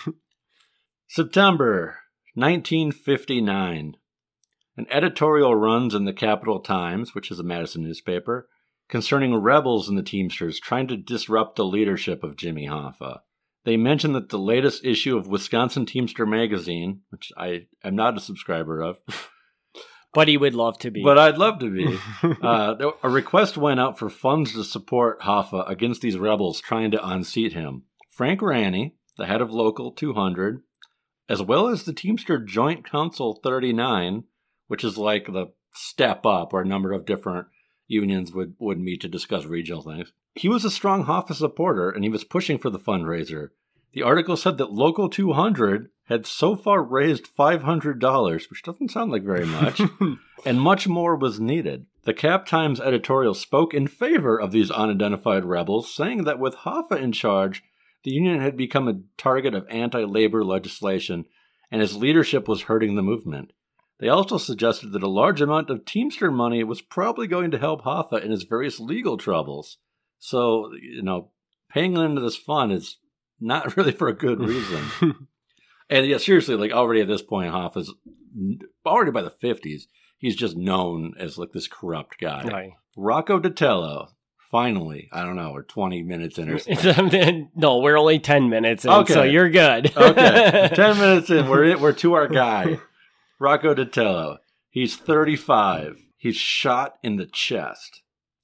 September 1.07 1.99
1959. 2.35 3.95
An 4.75 4.87
editorial 4.91 5.55
runs 5.55 5.95
in 5.95 6.03
the 6.03 6.11
Capital 6.11 6.59
Times, 6.59 7.15
which 7.15 7.31
is 7.31 7.39
a 7.39 7.43
Madison 7.43 7.83
newspaper, 7.83 8.49
concerning 8.89 9.35
rebels 9.35 9.87
in 9.87 9.95
the 9.95 10.03
Teamsters 10.03 10.59
trying 10.59 10.89
to 10.89 10.97
disrupt 10.97 11.55
the 11.55 11.63
leadership 11.63 12.21
of 12.21 12.35
Jimmy 12.35 12.67
Hoffa. 12.67 13.21
They 13.63 13.77
mention 13.77 14.11
that 14.11 14.27
the 14.27 14.39
latest 14.39 14.83
issue 14.83 15.15
of 15.15 15.27
Wisconsin 15.27 15.85
Teamster 15.85 16.25
magazine, 16.25 17.01
which 17.11 17.31
I 17.37 17.67
am 17.81 17.95
not 17.95 18.17
a 18.17 18.21
subscriber 18.21 18.81
of, 18.81 18.99
but 20.13 20.27
he 20.27 20.37
would 20.37 20.55
love 20.55 20.77
to 20.79 20.91
be. 20.91 21.03
but 21.03 21.17
I'd 21.17 21.37
love 21.37 21.59
to 21.59 21.69
be. 21.69 21.99
uh, 22.41 22.91
a 23.03 23.09
request 23.09 23.57
went 23.57 23.79
out 23.79 23.99
for 23.99 24.09
funds 24.09 24.53
to 24.53 24.63
support 24.63 25.21
Hoffa 25.21 25.69
against 25.69 26.01
these 26.01 26.17
rebels 26.17 26.61
trying 26.61 26.91
to 26.91 27.07
unseat 27.07 27.53
him. 27.53 27.83
Frank 28.09 28.41
Ranney, 28.41 28.95
the 29.17 29.27
head 29.27 29.41
of 29.41 29.51
Local 29.51 29.91
200, 29.91 30.61
as 31.29 31.41
well 31.41 31.67
as 31.67 31.83
the 31.83 31.93
Teamster 31.93 32.39
Joint 32.39 32.89
Council 32.89 33.39
39, 33.43 34.23
which 34.67 34.83
is 34.83 34.97
like 34.97 35.27
the 35.27 35.47
step 35.73 36.25
up 36.25 36.51
where 36.51 36.63
a 36.63 36.67
number 36.67 36.91
of 36.91 37.05
different 37.05 37.47
unions 37.87 38.31
would, 38.33 38.55
would 38.59 38.79
meet 38.79 39.01
to 39.01 39.07
discuss 39.07 39.45
regional 39.45 39.83
things. 39.83 40.11
He 40.35 40.49
was 40.49 40.65
a 40.65 40.71
strong 40.71 41.05
Hoffa 41.05 41.33
supporter 41.35 41.89
and 41.89 42.03
he 42.03 42.09
was 42.09 42.23
pushing 42.23 42.57
for 42.57 42.69
the 42.69 42.79
fundraiser. 42.79 43.49
The 43.93 44.03
article 44.03 44.37
said 44.37 44.57
that 44.57 44.71
Local 44.71 45.09
200 45.09 45.89
had 46.05 46.25
so 46.25 46.55
far 46.55 46.83
raised 46.83 47.35
$500, 47.37 48.49
which 48.49 48.63
doesn't 48.63 48.91
sound 48.91 49.11
like 49.11 49.23
very 49.23 49.45
much 49.45 49.81
and 50.45 50.59
much 50.59 50.87
more 50.87 51.15
was 51.15 51.39
needed. 51.39 51.85
The 52.03 52.13
Cap 52.13 52.45
Times 52.45 52.79
editorial 52.79 53.33
spoke 53.33 53.73
in 53.73 53.87
favor 53.87 54.39
of 54.39 54.51
these 54.51 54.71
unidentified 54.71 55.45
rebels, 55.45 55.93
saying 55.93 56.23
that 56.23 56.39
with 56.39 56.55
Hoffa 56.55 56.99
in 56.99 57.11
charge, 57.11 57.63
the 58.03 58.11
Union 58.11 58.39
had 58.39 58.57
become 58.57 58.87
a 58.87 59.01
target 59.17 59.53
of 59.53 59.67
anti 59.69 60.03
labor 60.03 60.43
legislation, 60.43 61.25
and 61.69 61.81
his 61.81 61.95
leadership 61.95 62.47
was 62.47 62.63
hurting 62.63 62.95
the 62.95 63.03
movement. 63.03 63.51
They 63.99 64.07
also 64.07 64.37
suggested 64.37 64.93
that 64.93 65.03
a 65.03 65.09
large 65.09 65.41
amount 65.41 65.69
of 65.69 65.83
Teamster 65.83 66.31
money 66.31 66.63
was 66.63 66.81
probably 66.81 67.27
going 67.27 67.51
to 67.51 67.59
help 67.59 67.83
Hoffa 67.83 68.23
in 68.23 68.31
his 68.31 68.43
various 68.43 68.79
legal 68.79 69.17
troubles. 69.17 69.77
So, 70.17 70.71
you 70.81 71.03
know, 71.03 71.31
paying 71.69 71.97
into 71.97 72.21
this 72.21 72.37
fund 72.37 72.71
is 72.71 72.97
not 73.39 73.75
really 73.77 73.91
for 73.91 74.07
a 74.07 74.13
good 74.13 74.39
reason. 74.39 74.83
and 75.89 76.05
yeah, 76.05 76.17
seriously, 76.17 76.55
like 76.55 76.71
already 76.71 77.01
at 77.01 77.07
this 77.07 77.21
point, 77.21 77.51
Hoff 77.51 77.77
is 77.77 77.93
already 78.85 79.11
by 79.11 79.21
the 79.21 79.31
50s, 79.31 79.83
he's 80.17 80.35
just 80.35 80.55
known 80.57 81.13
as 81.19 81.37
like 81.37 81.51
this 81.51 81.67
corrupt 81.67 82.19
guy. 82.19 82.43
Right. 82.43 82.71
Rocco 82.97 83.39
Ditello, 83.39 84.09
finally, 84.51 85.09
I 85.11 85.23
don't 85.23 85.35
know, 85.35 85.51
we're 85.53 85.63
20 85.63 86.03
minutes 86.03 86.37
in 86.37 86.49
or 86.49 86.59
something. 86.59 87.49
No, 87.55 87.77
we're 87.79 87.97
only 87.97 88.19
ten 88.19 88.49
minutes 88.49 88.83
in, 88.85 88.91
Okay. 88.91 89.13
so 89.13 89.23
you're 89.23 89.49
good. 89.49 89.95
okay, 89.95 90.69
10 90.75 90.97
minutes 90.97 91.29
in, 91.29 91.47
we're, 91.47 91.63
in, 91.65 91.79
we're 91.81 91.93
to 91.93 92.13
our 92.13 92.27
guy, 92.27 92.79
Rocco 93.39 93.73
Ditello. 93.73 94.37
He's 94.69 94.95
35. 94.95 95.97
He's 96.17 96.35
shot 96.35 96.95
in 97.01 97.15
the 97.15 97.25
chest 97.25 98.01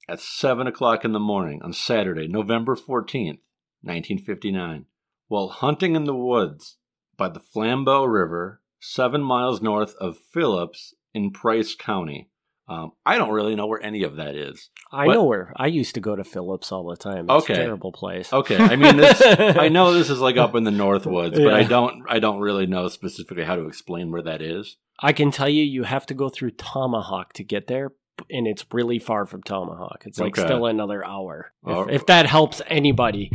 at 0.08 0.20
7 0.20 0.66
o'clock 0.66 1.04
in 1.04 1.12
the 1.12 1.20
morning 1.20 1.60
on 1.62 1.72
Saturday, 1.72 2.26
November 2.26 2.74
14th, 2.74 3.38
1959, 3.86 4.86
while 5.28 5.48
hunting 5.48 5.94
in 5.96 6.04
the 6.04 6.14
woods 6.14 6.76
by 7.16 7.28
the 7.28 7.40
Flambeau 7.40 8.04
River, 8.10 8.60
seven 8.80 9.22
miles 9.22 9.62
north 9.62 9.94
of 10.00 10.18
Phillips 10.18 10.94
in 11.14 11.30
Price 11.30 11.74
County. 11.74 12.28
Um, 12.68 12.92
I 13.06 13.16
don't 13.16 13.30
really 13.30 13.54
know 13.54 13.66
where 13.66 13.80
any 13.80 14.02
of 14.02 14.16
that 14.16 14.34
is. 14.34 14.70
I 14.92 15.06
What- 15.06 15.14
know 15.14 15.24
where. 15.24 15.52
I 15.56 15.68
used 15.68 15.94
to 15.94 16.00
go 16.00 16.16
to 16.16 16.24
Phillips 16.24 16.72
all 16.72 16.84
the 16.88 16.96
time. 16.96 17.26
It's 17.30 17.44
Okay. 17.44 17.52
a 17.54 17.56
terrible 17.64 17.92
place. 17.92 18.32
Okay, 18.32 18.56
I 18.58 18.74
mean, 18.74 18.96
this, 18.96 19.22
I 19.24 19.68
know 19.68 19.92
this 19.94 20.10
is 20.10 20.20
like 20.20 20.36
up 20.36 20.56
in 20.56 20.64
the 20.64 20.72
North 20.72 21.06
Woods, 21.06 21.38
but 21.38 21.54
I 21.54 21.62
don't, 21.62 22.02
I 22.08 22.18
don't 22.18 22.40
really 22.40 22.66
know 22.66 22.88
specifically 22.88 23.44
how 23.44 23.54
to 23.54 23.66
explain 23.68 24.10
where 24.10 24.22
that 24.22 24.42
is. 24.42 24.76
I 24.98 25.12
can 25.12 25.30
tell 25.30 25.48
you, 25.48 25.62
you 25.62 25.84
have 25.84 26.06
to 26.06 26.14
go 26.14 26.28
through 26.28 26.52
Tomahawk 26.52 27.34
to 27.34 27.44
get 27.44 27.68
there, 27.68 27.92
and 28.30 28.48
it's 28.48 28.64
really 28.72 28.98
far 28.98 29.26
from 29.26 29.42
Tomahawk. 29.44 30.02
It's 30.04 30.18
like 30.18 30.36
Okay. 30.36 30.46
still 30.48 30.66
another 30.66 31.06
hour, 31.06 31.52
if, 31.64 31.88
if 31.88 32.06
that 32.06 32.26
helps 32.26 32.60
anybody. 32.66 33.30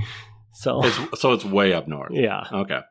So, 0.53 0.81
It's, 0.83 0.99
so 1.21 1.33
it's 1.33 1.45
way 1.45 1.73
up 1.73 1.87
north. 1.87 2.11
yeah. 2.13 2.43
Okay. 2.51 2.81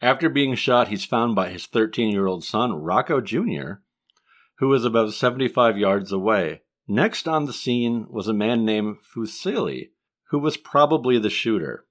After 0.00 0.28
being 0.28 0.56
shot, 0.56 0.88
he's 0.88 1.04
found 1.04 1.36
by 1.36 1.50
his 1.50 1.66
13 1.66 2.10
year 2.10 2.26
old 2.26 2.44
son, 2.44 2.72
Rocco 2.72 3.20
Jr., 3.20 3.74
who 4.58 4.72
is 4.74 4.84
about 4.84 5.12
75 5.12 5.78
yards 5.78 6.10
away. 6.12 6.62
Next 6.88 7.28
on 7.28 7.44
the 7.46 7.52
scene 7.52 8.06
was 8.10 8.26
a 8.26 8.32
man 8.34 8.64
named 8.64 8.96
Fusili, 9.02 9.90
who 10.30 10.38
was 10.40 10.56
probably 10.56 11.18
the 11.18 11.30
shooter. 11.30 11.86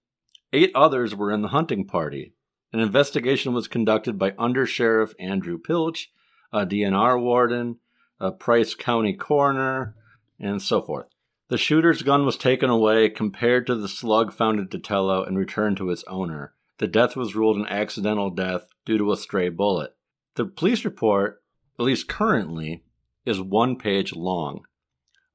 Eight 0.52 0.72
others 0.76 1.16
were 1.16 1.32
in 1.32 1.42
the 1.42 1.50
hunting 1.50 1.86
party. 1.88 2.34
An 2.74 2.82
investigation 2.82 3.54
was 3.54 3.68
conducted 3.70 4.20
by 4.20 4.34
Under 4.38 4.66
Sheriff 4.66 5.14
Andrew 5.18 5.58
Pilch, 5.58 6.12
a 6.52 6.66
DNR 6.66 7.22
warden, 7.22 7.78
a 8.20 8.32
Price 8.32 8.76
County 8.76 9.14
coroner, 9.14 9.96
and 10.40 10.62
so 10.62 10.82
forth. 10.82 11.08
The 11.52 11.58
shooter's 11.58 12.02
gun 12.02 12.26
was 12.26 12.38
taken 12.38 12.70
away, 12.70 13.10
compared 13.10 13.68
to 13.68 13.76
the 13.76 13.90
slug 13.90 14.32
found 14.32 14.62
at 14.62 14.70
Detello, 14.70 15.28
and 15.28 15.38
returned 15.38 15.76
to 15.78 15.90
its 15.90 16.06
owner. 16.08 16.54
The 16.78 16.88
death 16.88 17.18
was 17.18 17.36
ruled 17.36 17.58
an 17.58 17.66
accidental 17.66 18.30
death 18.30 18.68
due 18.86 18.98
to 18.98 19.12
a 19.12 19.18
stray 19.18 19.50
bullet. 19.50 19.94
The 20.36 20.46
police 20.46 20.86
report, 20.86 21.44
at 21.78 21.84
least 21.84 22.08
currently, 22.08 22.86
is 23.26 23.42
one 23.42 23.76
page 23.76 24.16
long. 24.16 24.64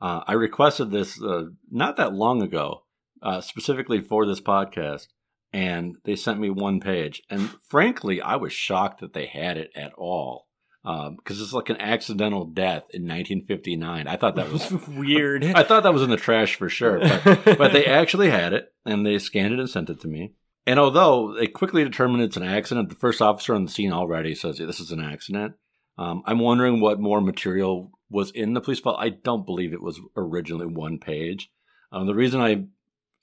Uh, 0.01 0.23
I 0.27 0.33
requested 0.33 0.91
this 0.91 1.23
uh, 1.23 1.49
not 1.71 1.99
that 1.99 2.15
long 2.15 2.41
ago, 2.41 2.85
uh, 3.21 3.43
specifically 3.43 4.01
for 4.01 4.25
this 4.25 4.41
podcast, 4.41 5.09
and 5.53 5.99
they 6.05 6.17
sent 6.17 6.41
me 6.41 6.49
one 6.49 6.81
page. 6.81 7.23
And 7.29 7.51
frankly, 7.69 8.23
I 8.23 8.37
was 8.37 8.55
shocked 8.55 9.03
that 9.03 9.13
they 9.13 9.27
had 9.27 9.59
it 9.59 9.71
at 9.77 9.93
all 9.99 10.46
because 10.87 11.41
um, 11.41 11.43
it's 11.43 11.53
like 11.53 11.69
an 11.69 11.81
accidental 11.81 12.45
death 12.45 12.85
in 12.91 13.03
1959. 13.03 14.07
I 14.07 14.17
thought 14.17 14.37
that 14.37 14.53
was 14.53 14.71
weird. 14.89 15.45
I 15.45 15.65
thought 15.65 15.83
that 15.83 15.93
was 15.93 16.03
in 16.03 16.11
the 16.11 16.17
trash 16.17 16.55
for 16.55 16.69
sure, 16.69 17.01
but, 17.01 17.45
but 17.59 17.73
they 17.73 17.87
actually 17.87 18.31
had 18.31 18.53
it 18.53 18.73
and 18.85 19.05
they 19.05 19.19
scanned 19.19 19.53
it 19.53 19.59
and 19.59 19.69
sent 19.69 19.91
it 19.91 20.01
to 20.03 20.09
me. 20.09 20.35
And 20.65 20.79
although 20.79 21.35
they 21.35 21.49
quickly 21.49 21.83
determined 21.83 22.23
it's 22.23 22.37
an 22.37 22.45
accident, 22.45 22.91
the 22.91 22.95
first 22.95 23.21
officer 23.21 23.53
on 23.53 23.65
the 23.65 23.71
scene 23.71 23.93
already 23.93 24.33
says 24.37 24.59
this 24.59 24.79
is 24.79 24.93
an 24.93 25.03
accident. 25.03 25.55
Um, 25.99 26.23
I'm 26.25 26.39
wondering 26.39 26.81
what 26.81 27.01
more 27.01 27.21
material 27.21 27.91
was 28.09 28.31
in 28.31 28.55
the 28.55 28.61
police 28.61 28.79
file. 28.79 28.97
I 28.97 29.09
don't 29.09 29.45
believe 29.45 29.73
it 29.73 29.83
was 29.83 30.01
originally 30.17 30.67
one 30.67 30.99
page. 30.99 31.51
Um, 31.91 32.07
the 32.07 32.15
reason 32.15 32.41
I 32.41 32.67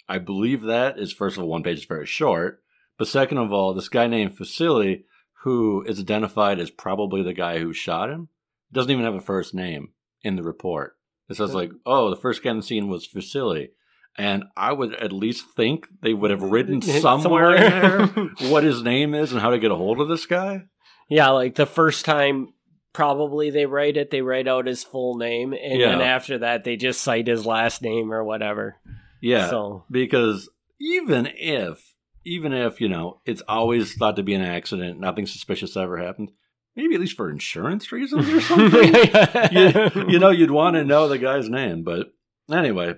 I 0.09 0.17
believe 0.17 0.63
that 0.63 0.99
is 0.99 1.13
first 1.13 1.37
of 1.37 1.43
all, 1.43 1.49
one 1.49 1.63
page 1.63 1.77
is 1.77 1.85
very 1.85 2.05
short, 2.05 2.61
but 2.97 3.07
second 3.07 3.37
of 3.37 3.53
all, 3.53 3.73
this 3.73 3.87
guy 3.87 4.07
named 4.07 4.37
Facili, 4.37 5.03
who 5.43 5.83
is 5.83 5.99
identified 5.99 6.59
as 6.59 6.69
probably 6.71 7.21
the 7.21 7.33
guy 7.33 7.59
who 7.59 7.73
shot 7.73 8.09
him, 8.09 8.29
doesn't 8.71 8.91
even 8.91 9.03
have 9.03 9.15
a 9.15 9.21
first 9.21 9.53
name 9.53 9.89
in 10.21 10.35
the 10.35 10.43
report. 10.43 10.95
It 11.29 11.35
says 11.35 11.53
like, 11.53 11.71
oh, 11.85 12.09
the 12.09 12.15
first 12.15 12.43
guy 12.43 12.51
in 12.51 12.57
the 12.57 12.63
scene 12.63 12.87
was 12.87 13.07
Facili. 13.07 13.69
And 14.17 14.43
I 14.55 14.71
would 14.71 14.93
at 14.95 15.11
least 15.11 15.45
think 15.55 15.87
they 16.01 16.13
would 16.13 16.31
have 16.31 16.43
written 16.43 16.81
somewhere, 17.01 17.55
in 17.55 17.71
there 17.71 18.07
what 18.51 18.63
his 18.63 18.83
name 18.83 19.13
is 19.15 19.31
and 19.31 19.41
how 19.41 19.49
to 19.49 19.59
get 19.59 19.71
a 19.71 19.75
hold 19.75 19.99
of 19.99 20.07
this 20.07 20.25
guy. 20.25 20.63
Yeah, 21.09 21.29
like 21.29 21.55
the 21.55 21.65
first 21.65 22.05
time 22.05 22.53
probably 22.93 23.49
they 23.49 23.65
write 23.65 23.97
it, 23.97 24.11
they 24.11 24.21
write 24.21 24.47
out 24.47 24.67
his 24.67 24.83
full 24.83 25.17
name, 25.17 25.53
and 25.53 25.79
Yeah. 25.79 25.89
then 25.93 26.01
after 26.01 26.37
that 26.39 26.63
they 26.63 26.75
just 26.77 27.01
cite 27.01 27.27
his 27.27 27.45
last 27.45 27.81
name 27.81 28.13
or 28.13 28.23
whatever. 28.23 28.77
Yeah. 29.19 29.49
So 29.49 29.83
because 29.89 30.49
even 30.79 31.27
if 31.35 31.92
even 32.23 32.53
if 32.53 32.79
you 32.81 32.89
know 32.89 33.19
it's 33.25 33.41
always 33.47 33.93
thought 33.93 34.15
to 34.15 34.23
be 34.23 34.33
an 34.33 34.41
accident 34.41 34.99
nothing 34.99 35.25
suspicious 35.25 35.77
ever 35.77 35.97
happened 35.97 36.31
maybe 36.75 36.95
at 36.95 37.01
least 37.01 37.17
for 37.17 37.29
insurance 37.29 37.91
reasons 37.91 38.29
or 38.29 38.41
something 38.41 38.93
you, 39.51 40.09
you 40.09 40.19
know 40.19 40.29
you'd 40.29 40.51
want 40.51 40.75
to 40.75 40.83
know 40.83 41.07
the 41.07 41.17
guy's 41.17 41.49
name 41.49 41.83
but 41.83 42.13
anyway 42.51 42.93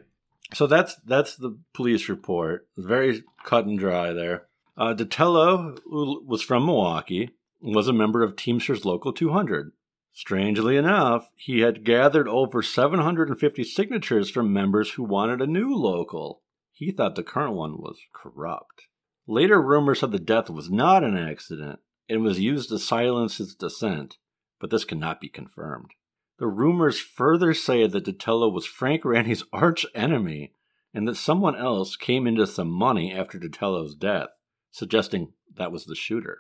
so 0.54 0.68
that's 0.68 0.96
that's 1.06 1.36
the 1.36 1.58
police 1.74 2.08
report 2.10 2.68
very 2.78 3.24
cut 3.44 3.66
and 3.66 3.80
dry 3.80 4.14
there 4.14 4.48
uh, 4.78 4.94
Detello, 4.94 5.80
who 5.86 6.24
was 6.26 6.42
from 6.42 6.66
Milwaukee, 6.66 7.32
was 7.62 7.88
a 7.88 7.94
member 7.94 8.24
of 8.24 8.36
Teamsters 8.36 8.84
Local 8.84 9.14
200. 9.14 9.72
Strangely 10.12 10.78
enough, 10.78 11.30
he 11.36 11.60
had 11.60 11.86
gathered 11.86 12.28
over 12.28 12.62
750 12.62 13.64
signatures 13.64 14.30
from 14.30 14.54
members 14.54 14.92
who 14.92 15.04
wanted 15.04 15.42
a 15.42 15.48
new 15.48 15.74
local. 15.74 16.42
He 16.72 16.92
thought 16.92 17.16
the 17.16 17.24
current 17.24 17.54
one 17.54 17.78
was 17.78 17.98
corrupt. 18.14 18.88
Later 19.28 19.62
rumors 19.62 20.00
said 20.00 20.12
the 20.12 20.20
death 20.20 20.50
was 20.50 20.70
not 20.70 21.04
an 21.04 21.18
accident 21.18 21.80
and 22.08 22.24
was 22.24 22.40
used 22.40 22.70
to 22.70 22.80
silence 22.80 23.38
his 23.38 23.56
dissent, 23.56 24.18
but 24.60 24.70
this 24.70 24.86
cannot 24.86 25.20
be 25.20 25.30
confirmed. 25.30 25.92
The 26.38 26.48
rumors 26.48 27.00
further 27.00 27.54
say 27.54 27.88
that 27.88 28.06
Detello 28.06 28.52
was 28.52 28.66
Frank 28.66 29.06
Ranney's 29.06 29.44
arch 29.54 29.86
enemy 29.96 30.54
and 30.94 31.08
that 31.08 31.16
someone 31.16 31.56
else 31.56 31.96
came 31.96 32.26
into 32.28 32.48
some 32.48 32.70
money 32.70 33.14
after 33.14 33.38
Detello's 33.38 33.96
death, 33.96 34.30
suggesting 34.72 35.34
that 35.54 35.72
was 35.72 35.86
the 35.86 35.96
shooter. 35.96 36.40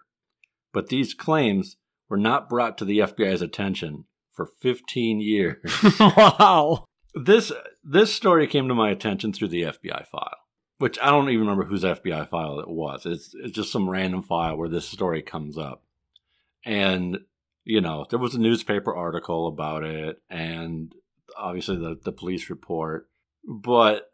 But 0.73 0.87
these 0.87 1.13
claims 1.13 1.77
were 2.09 2.17
not 2.17 2.49
brought 2.49 2.77
to 2.77 2.85
the 2.85 2.99
FBI's 2.99 3.41
attention 3.41 4.05
for 4.31 4.45
15 4.45 5.19
years. 5.19 5.83
wow. 5.99 6.85
this 7.13 7.51
this 7.83 8.13
story 8.13 8.47
came 8.47 8.67
to 8.67 8.73
my 8.73 8.89
attention 8.89 9.31
through 9.31 9.47
the 9.49 9.63
FBI 9.63 10.05
file, 10.07 10.37
which 10.85 10.99
I 11.01 11.09
don't 11.09 11.31
even 11.31 11.47
remember 11.47 11.63
whose 11.63 11.83
FBI 11.83 12.29
file 12.29 12.59
it 12.59 12.69
was. 12.69 13.07
It's 13.07 13.33
it's 13.33 13.55
just 13.55 13.71
some 13.71 13.89
random 13.89 14.21
file 14.21 14.55
where 14.55 14.69
this 14.69 14.87
story 14.87 15.23
comes 15.23 15.57
up. 15.57 15.81
And 16.63 17.21
you 17.63 17.81
know, 17.81 18.05
there 18.07 18.19
was 18.19 18.35
a 18.35 18.39
newspaper 18.39 18.93
article 18.93 19.47
about 19.47 19.83
it 19.83 20.21
and 20.29 20.93
obviously 21.35 21.77
the 21.77 21.99
the 22.03 22.11
police 22.11 22.51
report, 22.51 23.09
but 23.43 24.11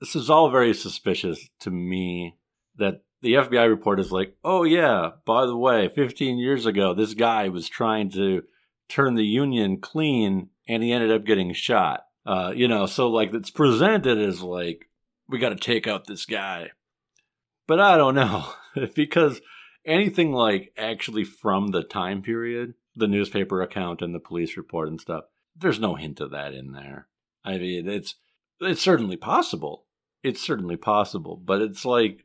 this 0.00 0.16
is 0.16 0.30
all 0.30 0.48
very 0.48 0.72
suspicious 0.72 1.46
to 1.60 1.70
me 1.70 2.38
that 2.78 3.02
the 3.20 3.34
FBI 3.34 3.68
report 3.68 4.00
is 4.00 4.10
like, 4.10 4.34
"Oh 4.42 4.64
yeah, 4.64 5.10
by 5.26 5.44
the 5.44 5.58
way, 5.58 5.90
15 5.94 6.38
years 6.38 6.64
ago 6.64 6.94
this 6.94 7.12
guy 7.12 7.50
was 7.50 7.68
trying 7.68 8.08
to 8.12 8.44
turn 8.88 9.14
the 9.14 9.26
union 9.26 9.76
clean 9.76 10.48
and 10.66 10.82
he 10.82 10.90
ended 10.90 11.12
up 11.12 11.26
getting 11.26 11.52
shot." 11.52 12.06
Uh, 12.24 12.54
you 12.56 12.66
know, 12.66 12.86
so 12.86 13.10
like 13.10 13.34
it's 13.34 13.50
presented 13.50 14.16
as 14.16 14.40
like 14.40 14.88
we 15.28 15.38
got 15.38 15.50
to 15.50 15.56
take 15.56 15.86
out 15.86 16.06
this 16.06 16.26
guy. 16.26 16.70
But 17.66 17.80
I 17.80 17.96
don't 17.96 18.14
know 18.14 18.52
because 18.94 19.40
anything 19.84 20.32
like 20.32 20.72
actually 20.76 21.24
from 21.24 21.68
the 21.68 21.82
time 21.82 22.22
period, 22.22 22.74
the 22.94 23.08
newspaper 23.08 23.62
account 23.62 24.02
and 24.02 24.14
the 24.14 24.20
police 24.20 24.56
report 24.56 24.88
and 24.88 25.00
stuff, 25.00 25.24
there's 25.56 25.80
no 25.80 25.94
hint 25.94 26.20
of 26.20 26.30
that 26.30 26.52
in 26.52 26.72
there. 26.72 27.08
I 27.44 27.58
mean, 27.58 27.88
it's 27.88 28.16
it's 28.60 28.82
certainly 28.82 29.16
possible. 29.16 29.84
It's 30.22 30.40
certainly 30.40 30.76
possible, 30.76 31.36
but 31.36 31.60
it's 31.60 31.84
like 31.84 32.24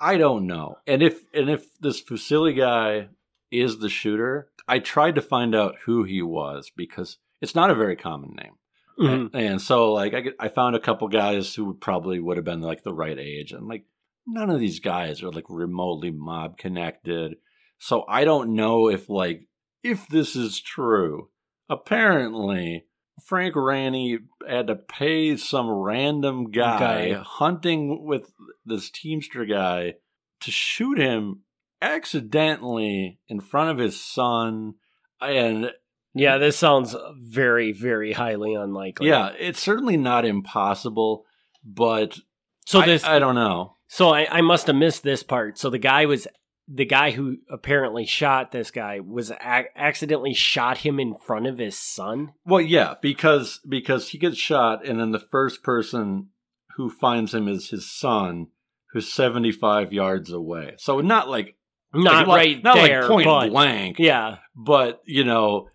I 0.00 0.16
don't 0.16 0.46
know. 0.46 0.78
And 0.86 1.02
if 1.02 1.22
and 1.34 1.50
if 1.50 1.78
this 1.78 2.02
Fusili 2.02 2.56
guy 2.56 3.08
is 3.50 3.78
the 3.78 3.88
shooter, 3.88 4.50
I 4.66 4.78
tried 4.78 5.16
to 5.16 5.22
find 5.22 5.54
out 5.54 5.76
who 5.84 6.04
he 6.04 6.22
was 6.22 6.70
because 6.74 7.18
it's 7.40 7.54
not 7.54 7.70
a 7.70 7.74
very 7.74 7.96
common 7.96 8.34
name. 8.36 8.54
Mhm. 9.00 9.30
And, 9.32 9.34
and 9.34 9.62
so 9.62 9.92
like 9.92 10.14
I, 10.14 10.24
I 10.38 10.48
found 10.48 10.76
a 10.76 10.80
couple 10.80 11.08
guys 11.08 11.54
who 11.54 11.74
probably 11.74 12.20
would 12.20 12.36
have 12.36 12.44
been 12.44 12.60
like 12.60 12.82
the 12.82 12.92
right 12.94 13.18
age 13.18 13.52
and 13.52 13.66
like 13.66 13.84
none 14.26 14.50
of 14.50 14.60
these 14.60 14.80
guys 14.80 15.22
are 15.22 15.30
like 15.30 15.46
remotely 15.48 16.10
mob 16.10 16.58
connected. 16.58 17.36
So 17.78 18.04
I 18.08 18.24
don't 18.24 18.54
know 18.54 18.88
if 18.88 19.08
like 19.08 19.48
if 19.82 20.06
this 20.08 20.36
is 20.36 20.60
true. 20.60 21.30
Apparently 21.68 22.84
Frank 23.24 23.54
Ranney 23.54 24.18
had 24.46 24.66
to 24.68 24.76
pay 24.76 25.36
some 25.36 25.68
random 25.68 26.50
guy, 26.50 27.10
Guy. 27.10 27.22
hunting 27.24 28.04
with 28.04 28.32
this 28.64 28.90
Teamster 28.90 29.44
guy 29.44 29.94
to 30.40 30.50
shoot 30.50 30.98
him 30.98 31.40
accidentally 31.82 33.18
in 33.28 33.40
front 33.40 33.70
of 33.70 33.78
his 33.78 34.00
son 34.00 34.74
and 35.20 35.70
Yeah, 36.14 36.38
this 36.38 36.56
sounds 36.58 36.94
very, 37.18 37.72
very 37.72 38.12
highly 38.12 38.54
unlikely. 38.54 39.08
yeah, 39.08 39.30
it's 39.38 39.60
certainly 39.60 39.96
not 39.96 40.24
impossible, 40.24 41.24
but 41.64 42.18
So 42.66 42.80
I, 42.80 42.86
this, 42.86 43.04
I 43.04 43.18
don't 43.18 43.34
know. 43.36 43.76
so 43.88 44.10
I, 44.10 44.26
I 44.30 44.40
must 44.40 44.66
have 44.66 44.76
missed 44.76 45.02
this 45.02 45.22
part. 45.22 45.58
So 45.58 45.70
the 45.70 45.78
guy 45.78 46.06
was 46.06 46.26
the 46.72 46.84
guy 46.84 47.10
who 47.10 47.36
apparently 47.50 48.06
shot 48.06 48.52
this 48.52 48.70
guy 48.70 49.00
was 49.00 49.30
ac- 49.32 49.68
accidentally 49.76 50.34
shot 50.34 50.78
him 50.78 51.00
in 51.00 51.14
front 51.14 51.46
of 51.48 51.58
his 51.58 51.76
son. 51.78 52.32
Well, 52.44 52.60
yeah, 52.60 52.94
because 53.02 53.60
because 53.68 54.08
he 54.10 54.18
gets 54.18 54.36
shot, 54.38 54.86
and 54.86 55.00
then 55.00 55.10
the 55.10 55.18
first 55.18 55.62
person 55.64 56.28
who 56.76 56.88
finds 56.90 57.34
him 57.34 57.48
is 57.48 57.70
his 57.70 57.90
son, 57.92 58.48
who's 58.92 59.12
seventy 59.12 59.50
five 59.52 59.92
yards 59.92 60.30
away. 60.32 60.74
So 60.78 61.00
not 61.00 61.28
like 61.28 61.56
Not 61.92 62.28
like, 62.28 62.36
right 62.36 62.62
not 62.64 62.74
there, 62.76 63.00
like 63.02 63.10
point 63.10 63.24
but 63.26 63.50
blank. 63.50 63.96
yeah, 63.98 64.36
but 64.54 65.00
you 65.06 65.24
know, 65.24 65.68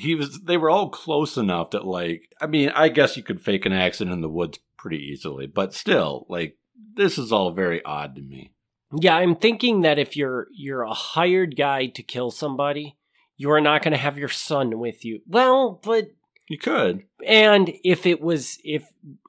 he 0.00 0.14
was. 0.14 0.40
They 0.40 0.56
were 0.56 0.70
all 0.70 0.88
close 0.90 1.36
enough 1.36 1.70
that, 1.70 1.84
like, 1.84 2.32
I 2.40 2.46
mean, 2.46 2.70
I 2.70 2.88
guess 2.88 3.16
you 3.16 3.22
could 3.22 3.40
fake 3.40 3.66
an 3.66 3.72
accident 3.72 4.14
in 4.14 4.20
the 4.20 4.28
woods 4.28 4.58
pretty 4.76 4.98
easily, 4.98 5.46
but 5.46 5.74
still, 5.74 6.26
like, 6.28 6.56
this 6.94 7.18
is 7.18 7.32
all 7.32 7.52
very 7.52 7.84
odd 7.84 8.14
to 8.16 8.22
me. 8.22 8.52
yeah. 8.98 9.16
I'm 9.16 9.36
thinking 9.36 9.82
that 9.82 9.98
if 9.98 10.16
you're 10.16 10.48
you're 10.52 10.82
a 10.82 10.94
hired 10.94 11.56
guy 11.56 11.86
to 11.86 12.02
kill 12.02 12.30
somebody, 12.30 12.96
you 13.36 13.50
are 13.50 13.60
not 13.60 13.82
going 13.82 13.92
to 13.92 13.98
have 13.98 14.18
your 14.18 14.28
son 14.28 14.78
with 14.78 15.04
you. 15.04 15.20
Well, 15.26 15.80
but 15.82 16.10
You 16.48 16.58
could, 16.58 17.04
and 17.26 17.72
if 17.84 18.06
it 18.06 18.20
was 18.20 18.58
if 18.64 18.84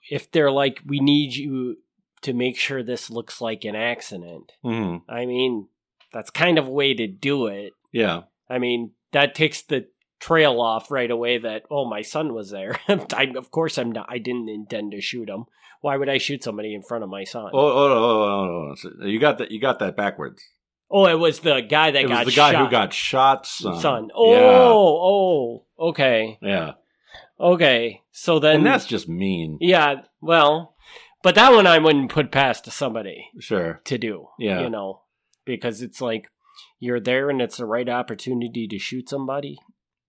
if 0.09 0.31
they're 0.31 0.51
like 0.51 0.81
we 0.85 0.99
need 0.99 1.33
you 1.35 1.77
to 2.21 2.33
make 2.33 2.57
sure 2.57 2.81
this 2.83 3.09
looks 3.09 3.41
like 3.41 3.65
an 3.65 3.75
accident 3.75 4.51
hmm 4.63 4.97
i 5.09 5.25
mean 5.25 5.67
that's 6.13 6.29
kind 6.29 6.59
of 6.59 6.67
a 6.67 6.71
way 6.71 6.93
to 6.93 7.07
do 7.07 7.47
it. 7.47 7.73
Yeah. 7.93 8.23
I 8.49 8.59
mean, 8.59 8.91
that 9.13 9.33
takes 9.33 9.61
the 9.61 9.87
trail 10.21 10.61
off 10.61 10.89
right 10.91 11.11
away 11.11 11.39
that 11.39 11.63
oh 11.69 11.83
my 11.83 12.01
son 12.01 12.33
was 12.33 12.51
there. 12.51 12.79
I, 12.87 13.33
of 13.35 13.51
course 13.51 13.77
I'm 13.77 13.91
not 13.91 14.05
I 14.07 14.19
didn't 14.19 14.47
intend 14.47 14.91
to 14.91 15.01
shoot 15.01 15.27
him. 15.27 15.45
Why 15.81 15.97
would 15.97 16.09
I 16.09 16.19
shoot 16.19 16.43
somebody 16.43 16.73
in 16.75 16.83
front 16.83 17.03
of 17.03 17.09
my 17.09 17.23
son? 17.23 17.49
Oh, 17.53 17.59
oh, 17.59 17.91
oh, 17.91 18.21
oh, 18.21 18.75
oh. 19.01 19.05
You 19.05 19.19
got 19.19 19.39
that. 19.39 19.49
You 19.49 19.59
got 19.59 19.79
that 19.79 19.97
backwards. 19.97 20.43
Oh, 20.91 21.07
it 21.07 21.17
was 21.17 21.39
the 21.39 21.61
guy 21.61 21.89
that 21.91 22.03
it 22.03 22.07
got 22.07 22.25
was 22.25 22.33
the 22.35 22.39
guy 22.39 22.51
shot. 22.51 22.65
who 22.65 22.71
got 22.71 22.93
shot. 22.93 23.47
Son. 23.47 23.79
son. 23.79 24.09
Oh, 24.13 25.63
oh, 25.79 25.87
okay. 25.89 26.37
Yeah. 26.41 26.49
Yeah. 26.49 26.71
Okay. 27.39 28.01
So 28.11 28.37
then 28.39 28.57
and 28.57 28.65
that's 28.65 28.85
just 28.85 29.09
mean. 29.09 29.57
Yeah, 29.59 30.01
well, 30.21 30.75
but 31.23 31.33
that 31.35 31.51
one 31.53 31.65
I 31.65 31.79
wouldn't 31.79 32.11
put 32.11 32.31
past 32.31 32.65
to 32.65 32.71
somebody 32.71 33.29
Sure. 33.39 33.81
to 33.85 33.97
do. 33.97 34.27
Yeah. 34.37 34.61
You 34.61 34.69
know, 34.69 35.01
because 35.45 35.81
it's 35.81 36.01
like 36.01 36.29
you're 36.79 36.99
there 36.99 37.29
and 37.29 37.41
it's 37.41 37.57
the 37.57 37.65
right 37.65 37.89
opportunity 37.89 38.67
to 38.67 38.77
shoot 38.77 39.09
somebody. 39.09 39.57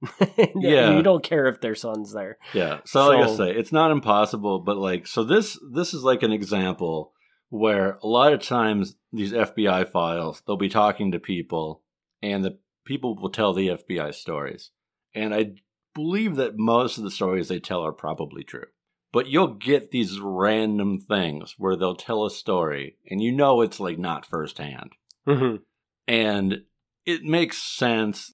Yeah. 0.56 0.96
You 0.96 1.02
don't 1.02 1.22
care 1.22 1.46
if 1.46 1.60
their 1.60 1.74
son's 1.74 2.12
there. 2.12 2.38
Yeah. 2.52 2.80
So, 2.84 3.08
like 3.08 3.28
I 3.28 3.36
say, 3.36 3.50
it's 3.50 3.72
not 3.72 3.90
impossible, 3.90 4.60
but 4.60 4.76
like, 4.76 5.06
so 5.06 5.24
this 5.24 5.58
this 5.72 5.94
is 5.94 6.02
like 6.02 6.22
an 6.22 6.32
example 6.32 7.12
where 7.50 7.98
a 8.02 8.06
lot 8.06 8.32
of 8.32 8.42
times 8.42 8.96
these 9.12 9.32
FBI 9.32 9.90
files, 9.90 10.42
they'll 10.46 10.56
be 10.56 10.68
talking 10.68 11.12
to 11.12 11.18
people, 11.20 11.82
and 12.22 12.44
the 12.44 12.58
people 12.84 13.14
will 13.16 13.30
tell 13.30 13.52
the 13.52 13.68
FBI 13.68 14.14
stories, 14.14 14.70
and 15.14 15.34
I 15.34 15.52
believe 15.94 16.36
that 16.36 16.56
most 16.56 16.96
of 16.98 17.04
the 17.04 17.10
stories 17.10 17.48
they 17.48 17.60
tell 17.60 17.82
are 17.82 17.92
probably 17.92 18.42
true. 18.42 18.66
But 19.12 19.26
you'll 19.28 19.54
get 19.54 19.90
these 19.90 20.18
random 20.18 20.98
things 20.98 21.54
where 21.58 21.76
they'll 21.76 21.94
tell 21.94 22.24
a 22.24 22.30
story, 22.30 22.96
and 23.10 23.20
you 23.22 23.30
know 23.30 23.60
it's 23.60 23.78
like 23.78 23.98
not 23.98 24.26
firsthand 24.26 24.92
Mm-hmm. 25.28 25.56
and 26.08 26.62
it 27.06 27.22
makes 27.22 27.58
sense 27.62 28.32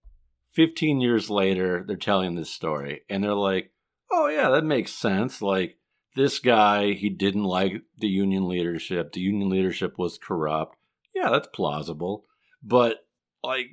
15 0.59 1.01
years 1.01 1.31
later 1.31 1.85
they're 1.87 1.97
telling 1.97 2.35
this 2.35 2.51
story 2.51 3.03
and 3.09 3.23
they're 3.23 3.33
like 3.33 3.71
oh 4.11 4.27
yeah 4.27 4.51
that 4.51 4.65
makes 4.65 4.93
sense. 4.93 5.41
Like 5.41 5.77
this 6.17 6.41
guy 6.41 6.95
he 6.95 7.09
didn't 7.09 7.45
like 7.45 7.75
the 7.97 8.09
union 8.09 8.49
leadership. 8.49 9.13
The 9.13 9.21
union 9.21 9.49
leadership 9.49 9.95
was 9.97 10.19
corrupt. 10.19 10.77
Yeah 11.15 11.31
that's 11.31 11.49
plausible 11.55 12.25
but 12.61 12.97
like 13.45 13.67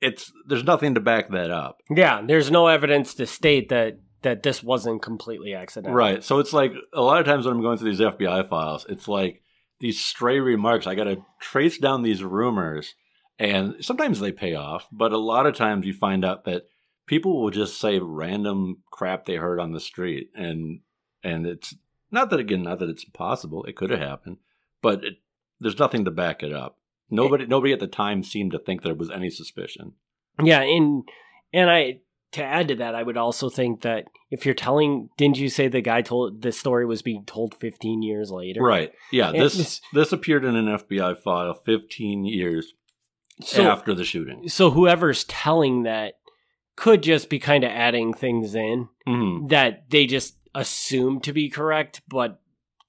it's 0.00 0.32
there's 0.46 0.64
nothing 0.64 0.94
to 0.94 1.00
back 1.00 1.30
that 1.30 1.50
up. 1.50 1.78
Yeah, 1.90 2.22
there's 2.26 2.50
no 2.50 2.68
evidence 2.68 3.14
to 3.16 3.26
state 3.26 3.68
that 3.68 3.98
that 4.22 4.42
this 4.42 4.62
wasn't 4.62 5.02
completely 5.02 5.52
accidental. 5.52 5.94
right 5.94 6.24
so 6.24 6.38
it's 6.38 6.54
like 6.54 6.72
a 6.94 7.02
lot 7.02 7.20
of 7.20 7.26
times 7.26 7.44
when 7.44 7.54
i'm 7.54 7.60
going 7.60 7.76
through 7.76 7.90
these 7.90 8.00
fbi 8.00 8.48
files 8.48 8.86
it's 8.88 9.06
like 9.06 9.42
these 9.80 10.02
stray 10.02 10.40
remarks 10.40 10.86
i 10.86 10.94
gotta 10.94 11.18
trace 11.42 11.76
down 11.76 12.02
these 12.02 12.24
rumors 12.24 12.94
and 13.38 13.74
sometimes 13.80 14.20
they 14.20 14.32
pay 14.32 14.54
off 14.54 14.86
but 14.92 15.12
a 15.12 15.18
lot 15.18 15.46
of 15.46 15.54
times 15.56 15.86
you 15.86 15.92
find 15.92 16.24
out 16.24 16.44
that 16.44 16.64
people 17.06 17.42
will 17.42 17.50
just 17.50 17.78
say 17.80 17.98
random 17.98 18.78
crap 18.90 19.24
they 19.26 19.36
heard 19.36 19.58
on 19.60 19.72
the 19.72 19.80
street 19.80 20.30
and 20.34 20.80
and 21.22 21.46
it's 21.46 21.74
not 22.10 22.30
that 22.30 22.40
again 22.40 22.62
not 22.62 22.78
that 22.78 22.88
it's 22.88 23.04
impossible 23.04 23.64
it 23.64 23.76
could 23.76 23.90
have 23.90 24.00
happened 24.00 24.36
but 24.82 25.02
it, 25.04 25.14
there's 25.60 25.78
nothing 25.78 26.04
to 26.04 26.10
back 26.10 26.42
it 26.42 26.52
up. 26.52 26.78
Nobody 27.10 27.46
nobody 27.46 27.72
at 27.72 27.80
the 27.80 27.86
time 27.86 28.22
seemed 28.22 28.50
to 28.52 28.58
think 28.58 28.82
there 28.82 28.94
was 28.94 29.10
any 29.10 29.30
suspicion. 29.30 29.92
Yeah, 30.42 30.60
and 30.60 31.08
and 31.52 31.70
I 31.70 32.00
to 32.32 32.42
add 32.44 32.68
to 32.68 32.74
that, 32.76 32.94
I 32.94 33.02
would 33.02 33.16
also 33.16 33.48
think 33.48 33.82
that 33.82 34.06
if 34.30 34.44
you're 34.44 34.54
telling, 34.54 35.08
didn't 35.16 35.38
you 35.38 35.48
say 35.48 35.68
the 35.68 35.80
guy 35.80 36.02
told 36.02 36.42
the 36.42 36.50
story 36.52 36.84
was 36.84 37.00
being 37.02 37.24
told 37.24 37.54
15 37.54 38.02
years 38.02 38.30
later? 38.30 38.62
right. 38.62 38.92
Yeah 39.12 39.30
And 39.30 39.40
this 39.40 39.54
this- 39.56 39.80
this 39.92 40.12
appeared 40.12 40.44
in 40.44 40.56
an 40.56 40.66
fbi 40.66 41.16
file 41.16 41.54
15 41.54 42.24
years 42.24 42.74
So 43.40 43.68
after 43.68 43.94
the 43.94 44.04
shooting 44.04 44.48
so 44.48 44.70
whoever's 44.70 45.24
telling 45.24 45.82
that 45.82 46.14
could 46.76 47.02
just 47.02 47.28
be 47.28 47.38
kind 47.38 47.64
of 47.64 47.70
adding 47.70 48.12
things 48.14 48.54
in 48.54 48.88
Mhm. 49.06 49.48
that 49.50 49.90
they 49.90 50.06
just 50.06 50.36
assume 50.54 51.20
to 51.20 51.32
be 51.32 51.48
correct, 51.48 52.02
but 52.08 52.40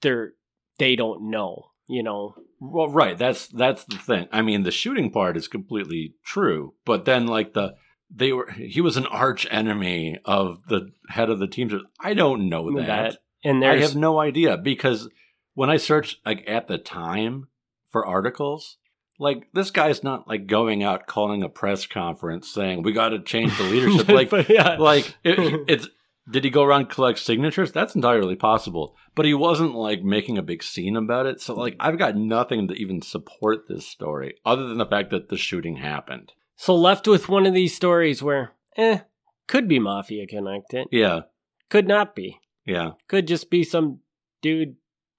they're 0.02 0.34
they 0.78 0.96
don't 0.96 1.30
know. 1.30 1.72
You 1.88 2.02
know, 2.02 2.36
Well, 2.60 2.89
right. 2.89 3.15
That's 3.17 3.48
that's 3.48 3.84
the 3.84 3.98
thing. 3.98 4.28
I 4.32 4.41
mean, 4.41 4.63
the 4.63 4.72
shooting 4.72 5.12
part 5.12 5.38
is 5.38 5.48
completely 5.48 6.15
true, 6.24 6.74
but 6.84 7.06
then 7.06 7.28
like 7.28 7.54
the 7.54 7.76
they 8.10 8.34
were 8.34 8.50
he 8.52 8.82
was 8.82 8.98
an 8.98 9.06
arch 9.08 9.46
enemy 9.52 10.17
of 10.26 10.67
the 10.67 10.91
head 11.10 11.30
of 11.30 11.38
the 11.39 11.48
team. 11.48 11.69
I 12.00 12.13
don't 12.15 12.50
know 12.50 12.76
that. 12.78 12.88
that 12.88 13.17
and 13.43 13.63
I 13.63 13.78
have 13.78 13.96
no 13.96 14.19
idea 14.19 14.58
because 14.58 15.10
when 15.54 15.69
I 15.69 15.78
searched 15.78 16.19
like 16.26 16.43
at 16.48 16.67
the 16.67 16.80
time 16.80 17.50
for 17.91 18.06
articles, 18.06 18.78
like 19.19 19.47
this 19.54 19.71
guy's 19.71 20.04
not 20.04 20.28
like 20.28 20.47
going 20.47 20.84
out 20.84 21.08
calling 21.08 21.43
a 21.43 21.49
press 21.49 21.86
conference 21.86 22.49
saying 22.49 22.84
we 22.84 22.91
got 22.91 23.10
to 23.10 23.19
change 23.19 23.58
the 23.58 23.63
leadership. 23.65 24.08
like 24.10 24.49
yeah. 24.49 24.75
like 24.78 25.15
it, 25.23 25.63
it's 25.67 25.88
did 26.30 26.43
he 26.43 26.49
go 26.49 26.63
around 26.63 26.89
collect 26.89 27.19
signatures? 27.19 27.71
That's 27.71 27.93
entirely 27.93 28.36
possible. 28.36 28.95
But 29.13 29.25
he 29.25 29.34
wasn't 29.36 29.75
like 29.75 30.04
making 30.04 30.38
a 30.38 30.43
big 30.43 30.63
scene 30.63 30.95
about 30.95 31.28
it. 31.28 31.39
So 31.39 31.54
like 31.54 31.75
i've 31.80 31.99
got 31.99 32.15
nothing 32.15 32.67
to 32.67 32.73
even 32.73 33.01
support 33.01 33.67
this 33.67 33.88
story 33.88 34.36
other 34.45 34.67
than 34.67 34.78
the 34.78 34.86
fact 34.86 35.12
that 35.12 35.30
the 35.30 35.38
shooting 35.38 35.78
happened. 35.78 36.34
So 36.58 36.75
left 36.75 37.08
with 37.08 37.30
one 37.30 37.45
of 37.45 37.54
these 37.54 37.75
stories 37.75 38.23
where, 38.23 38.54
eh, 38.78 38.99
could 39.47 39.67
be 39.67 39.78
mafia 39.78 40.25
connected, 40.25 40.88
yeah. 40.91 41.21
Could 41.69 41.88
not 41.88 42.15
be, 42.15 42.39
yeah. 42.65 42.91
Could 43.08 43.28
just 43.28 43.49
be 43.49 43.63
some 43.63 43.99
dude 44.41 44.75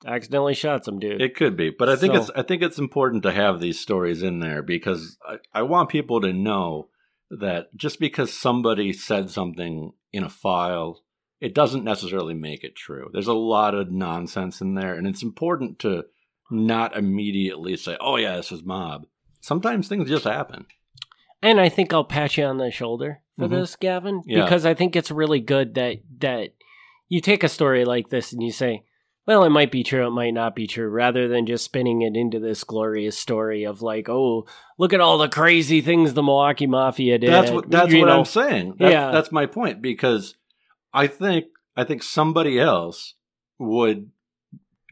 accidentally 0.07 0.55
shot 0.55 0.85
some 0.85 0.99
dude. 0.99 1.21
it 1.23 1.35
could 1.35 1.57
be 1.57 1.71
but 1.71 1.89
i 1.89 1.97
think 1.97 2.15
So- 2.15 2.21
it's 2.23 2.31
i 2.37 2.43
think 2.43 2.63
it's 2.63 2.79
important 2.79 3.23
to 3.23 3.33
have 3.33 3.61
these 3.61 3.81
stories 3.81 4.23
in 4.23 4.41
there 4.41 4.63
because 4.63 5.17
I, 5.27 5.37
I 5.55 5.63
want 5.63 5.89
people 5.89 6.21
to 6.21 6.33
know 6.33 6.89
that 7.31 7.75
just 7.77 7.99
because 7.99 8.33
somebody 8.33 8.93
said 8.93 9.31
something 9.31 9.93
in 10.13 10.23
a 10.23 10.29
file 10.29 11.03
it 11.41 11.55
doesn't 11.55 11.85
necessarily 11.85 12.35
make 12.35 12.63
it 12.63 12.77
true 12.77 13.09
there's 13.13 13.27
a 13.27 13.33
lot 13.33 13.75
of 13.75 13.91
nonsense 13.91 14.61
in 14.61 14.75
there 14.75 14.95
and 14.95 15.07
it's 15.07 15.23
important 15.23 15.79
to 15.81 16.05
not 16.51 16.97
immediately 16.97 17.77
say 17.77 17.97
oh 18.01 18.17
yeah 18.17 18.37
this 18.37 18.53
is 18.53 18.63
mob 18.63 19.07
sometimes 19.41 19.89
things 19.89 20.09
just 20.09 20.25
happen 20.25 20.67
And 21.43 21.61
I 21.61 21.69
think 21.69 21.93
I'll 21.93 22.03
pat 22.05 22.37
you 22.37 22.45
on 22.45 22.57
the 22.59 22.71
shoulder 22.71 23.21
for 23.39 23.47
Mhm. 23.47 23.51
this, 23.51 23.77
Gavin, 23.77 24.23
Yeah. 24.27 24.43
because 24.45 24.65
I 24.65 24.73
think 24.75 24.97
it's 24.97 25.11
really 25.11 25.39
good 25.41 25.75
that 25.75 25.99
that 26.21 26.55
you 27.09 27.21
take 27.21 27.45
a 27.45 27.49
story 27.49 27.85
like 27.85 28.09
this 28.09 28.33
and 28.33 28.43
you 28.43 28.51
say, 28.51 28.83
"Well, 29.27 29.45
it 29.45 29.51
might 29.51 29.71
be 29.73 29.83
true, 29.83 30.07
it 30.07 30.11
might 30.11 30.35
not 30.35 30.55
be 30.55 30.67
true," 30.67 30.89
rather 30.89 31.29
than 31.29 31.47
just 31.47 31.65
spinning 31.65 32.03
it 32.03 32.17
into 32.17 32.39
this 32.39 32.65
glorious 32.65 33.19
story 33.19 33.65
of 33.65 33.83
like, 33.83 34.09
"Oh, 34.09 34.47
look 34.79 34.93
at 34.93 35.01
all 35.01 35.19
the 35.19 35.29
crazy 35.29 35.81
things 35.81 36.15
the 36.15 36.23
Milwaukee 36.23 36.67
Mafia 36.67 37.19
did." 37.19 37.31
that's 37.31 37.51
what 37.51 37.71
that's 37.71 37.93
You 37.93 38.01
what 38.01 38.07
know, 38.09 38.19
i'm 38.21 38.25
saying 38.25 38.75
that's, 38.79 38.93
Yeah. 38.93 39.11
that's 39.11 39.33
my 39.33 39.47
point 39.47 39.83
because 39.83 40.35
i 40.95 41.07
think 41.07 41.47
i 41.77 41.85
think 41.85 42.03
somebody 42.03 42.59
else 42.59 43.15
would 43.59 44.11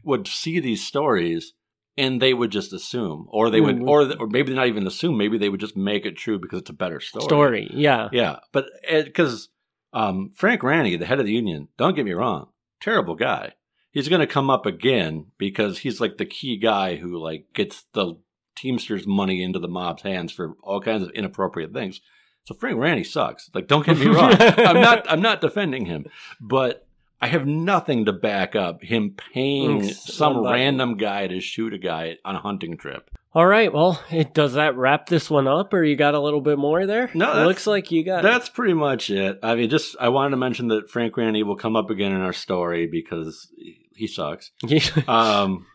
would 0.03 0.27
see 0.27 0.59
these 0.59 0.85
stories 0.85 1.53
and 1.97 2.21
they 2.21 2.33
would 2.33 2.51
just 2.51 2.73
assume 2.73 3.27
or 3.29 3.49
they 3.49 3.61
would 3.61 3.77
Mhm. 3.77 3.87
or 3.87 4.13
or 4.19 4.27
maybe 4.27 4.53
not 4.53 4.67
even 4.67 4.85
assume 4.85 5.17
maybe 5.17 5.37
they 5.37 5.49
would 5.49 5.59
just 5.61 5.77
make 5.77 6.05
it 6.05 6.17
true 6.17 6.37
because 6.37 6.59
it's 6.59 6.69
a 6.69 6.73
better 6.73 6.99
story 6.99 7.23
story. 7.23 7.69
Yeah, 7.73 8.09
yeah 8.11 8.39
but 8.51 8.65
because 8.89 9.49
um, 9.93 10.31
frank 10.35 10.61
Ranney, 10.61 10.97
the 10.97 11.05
head 11.05 11.19
of 11.21 11.25
the 11.25 11.31
union 11.31 11.69
don't 11.77 11.95
get 11.95 12.03
me 12.05 12.11
wrong 12.11 12.49
terrible 12.81 13.15
guy 13.15 13.53
he's 13.95 14.07
going 14.09 14.19
to 14.19 14.27
come 14.27 14.51
up 14.51 14.67
again 14.67 15.25
because 15.39 15.79
he's 15.79 15.99
like 15.99 16.17
the 16.17 16.25
key 16.25 16.57
guy 16.57 16.97
who 16.97 17.17
like 17.17 17.47
gets 17.55 17.85
the 17.93 18.13
teamsters 18.55 19.07
money 19.07 19.41
into 19.41 19.57
the 19.59 19.67
mob's 19.67 20.03
hands 20.03 20.31
for 20.31 20.53
all 20.61 20.79
kinds 20.79 21.01
of 21.03 21.09
inappropriate 21.11 21.73
things 21.73 21.99
so 22.43 22.53
frank 22.53 22.77
Ranney 22.77 23.03
sucks 23.03 23.49
like 23.55 23.67
don't 23.67 23.85
get 23.85 23.97
me 23.97 24.05
wrong 24.07 24.33
i'm 24.39 24.79
not 24.79 25.11
i'm 25.11 25.21
not 25.21 25.41
defending 25.41 25.87
him 25.87 26.05
but 26.39 26.83
I 27.21 27.27
have 27.27 27.47
nothing 27.47 28.05
to 28.05 28.13
back 28.13 28.55
up 28.57 28.83
him 28.83 29.15
paying 29.33 29.79
Mm, 29.81 29.93
some 29.93 30.33
somebody. 30.33 30.59
random 30.61 30.97
guy 30.97 31.27
to 31.27 31.39
shoot 31.39 31.73
a 31.73 31.77
guy 31.77 32.17
on 32.25 32.35
a 32.35 32.41
hunting 32.41 32.75
trip. 32.77 33.09
All 33.33 33.47
right. 33.47 33.73
Well, 33.73 34.03
it, 34.11 34.33
does 34.33 34.53
that 34.53 34.75
wrap 34.75 35.07
this 35.07 35.29
one 35.29 35.47
up, 35.47 35.73
or 35.73 35.81
you 35.83 35.95
got 35.95 36.13
a 36.13 36.19
little 36.19 36.41
bit 36.41 36.57
more 36.59 36.85
there? 36.85 37.09
No, 37.13 37.41
It 37.41 37.45
looks 37.45 37.65
like 37.65 37.89
you 37.89 38.03
got. 38.03 38.21
That's 38.21 38.49
pretty 38.49 38.73
much 38.73 39.09
it. 39.09 39.39
I 39.41 39.55
mean, 39.55 39.69
just 39.69 39.95
I 39.99 40.09
wanted 40.09 40.31
to 40.31 40.37
mention 40.37 40.67
that 40.67 40.89
Frank 40.89 41.15
Ranney 41.15 41.43
will 41.43 41.55
come 41.55 41.77
up 41.77 41.89
again 41.89 42.11
in 42.11 42.19
our 42.21 42.33
story 42.33 42.85
because 42.85 43.47
he 43.95 44.07
sucks. 44.07 44.51
Um, 45.07 45.65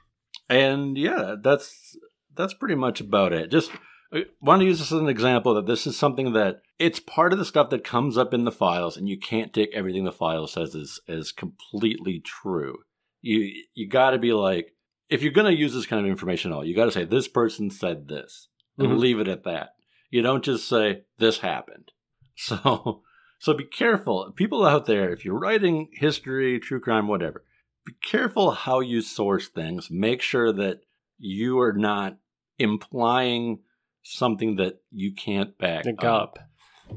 and 0.49 0.97
yeah, 0.99 1.37
that's 1.41 1.97
that's 2.35 2.55
pretty 2.55 2.75
much 2.75 3.01
about 3.01 3.33
it. 3.33 3.51
Just 3.51 3.71
I 4.13 4.25
want 4.41 4.61
to 4.61 4.67
use 4.67 4.79
this 4.81 4.91
as 4.93 5.01
an 5.01 5.09
example 5.09 5.55
that 5.55 5.67
this 5.67 5.87
is 5.87 5.97
something 5.97 6.33
that 6.33 6.63
it's 6.79 6.99
part 7.01 7.33
of 7.33 7.39
the 7.39 7.45
stuff 7.45 7.71
that 7.71 7.85
comes 7.85 8.19
up 8.19 8.35
in 8.35 8.45
the 8.45 8.51
files, 8.53 8.97
and 8.97 9.09
you 9.09 9.19
can't 9.19 9.53
take 9.53 9.71
everything 9.75 10.05
the 10.05 10.13
file 10.13 10.47
says 10.47 10.75
as 10.75 10.99
as 11.09 11.33
completely 11.33 12.21
true. 12.21 12.79
You 13.23 13.53
you 13.75 13.89
got 13.89 14.11
to 14.11 14.19
be 14.19 14.33
like, 14.33 14.75
if 15.09 15.23
you're 15.23 15.33
going 15.33 15.53
to 15.53 15.59
use 15.61 15.73
this 15.75 15.87
kind 15.87 16.05
of 16.05 16.11
information 16.11 16.51
at 16.51 16.55
all, 16.57 16.65
you 16.65 16.75
got 16.75 16.87
to 16.87 16.91
say 16.93 17.05
this 17.05 17.29
person 17.29 17.71
said 17.71 18.09
this, 18.09 18.49
and 18.79 18.89
Mhm. 18.89 18.99
leave 18.99 19.21
it 19.21 19.29
at 19.29 19.45
that. 19.45 19.75
You 20.11 20.23
don't 20.23 20.45
just 20.45 20.69
say 20.69 21.03
this 21.19 21.39
happened. 21.39 21.93
So 22.37 23.03
so 23.39 23.55
be 23.55 23.65
careful, 23.65 24.33
people 24.35 24.65
out 24.67 24.87
there. 24.87 25.13
If 25.13 25.25
you're 25.25 25.39
writing 25.39 25.89
history, 25.93 26.59
true 26.59 26.81
crime, 26.81 27.07
whatever, 27.07 27.45
be 27.85 27.93
careful 28.03 28.51
how 28.53 28.81
you 28.81 29.01
source 29.01 29.49
things. 29.49 29.91
Make 29.91 30.23
sure 30.23 30.53
that 30.53 30.81
you 31.19 31.59
are 31.61 31.73
not 31.73 32.19
implying 32.59 33.61
something 34.03 34.57
that 34.57 34.81
you 34.91 35.13
can't 35.15 35.57
back 35.59 35.85
The 35.85 35.91
up. 35.93 35.99
gup. 36.01 36.39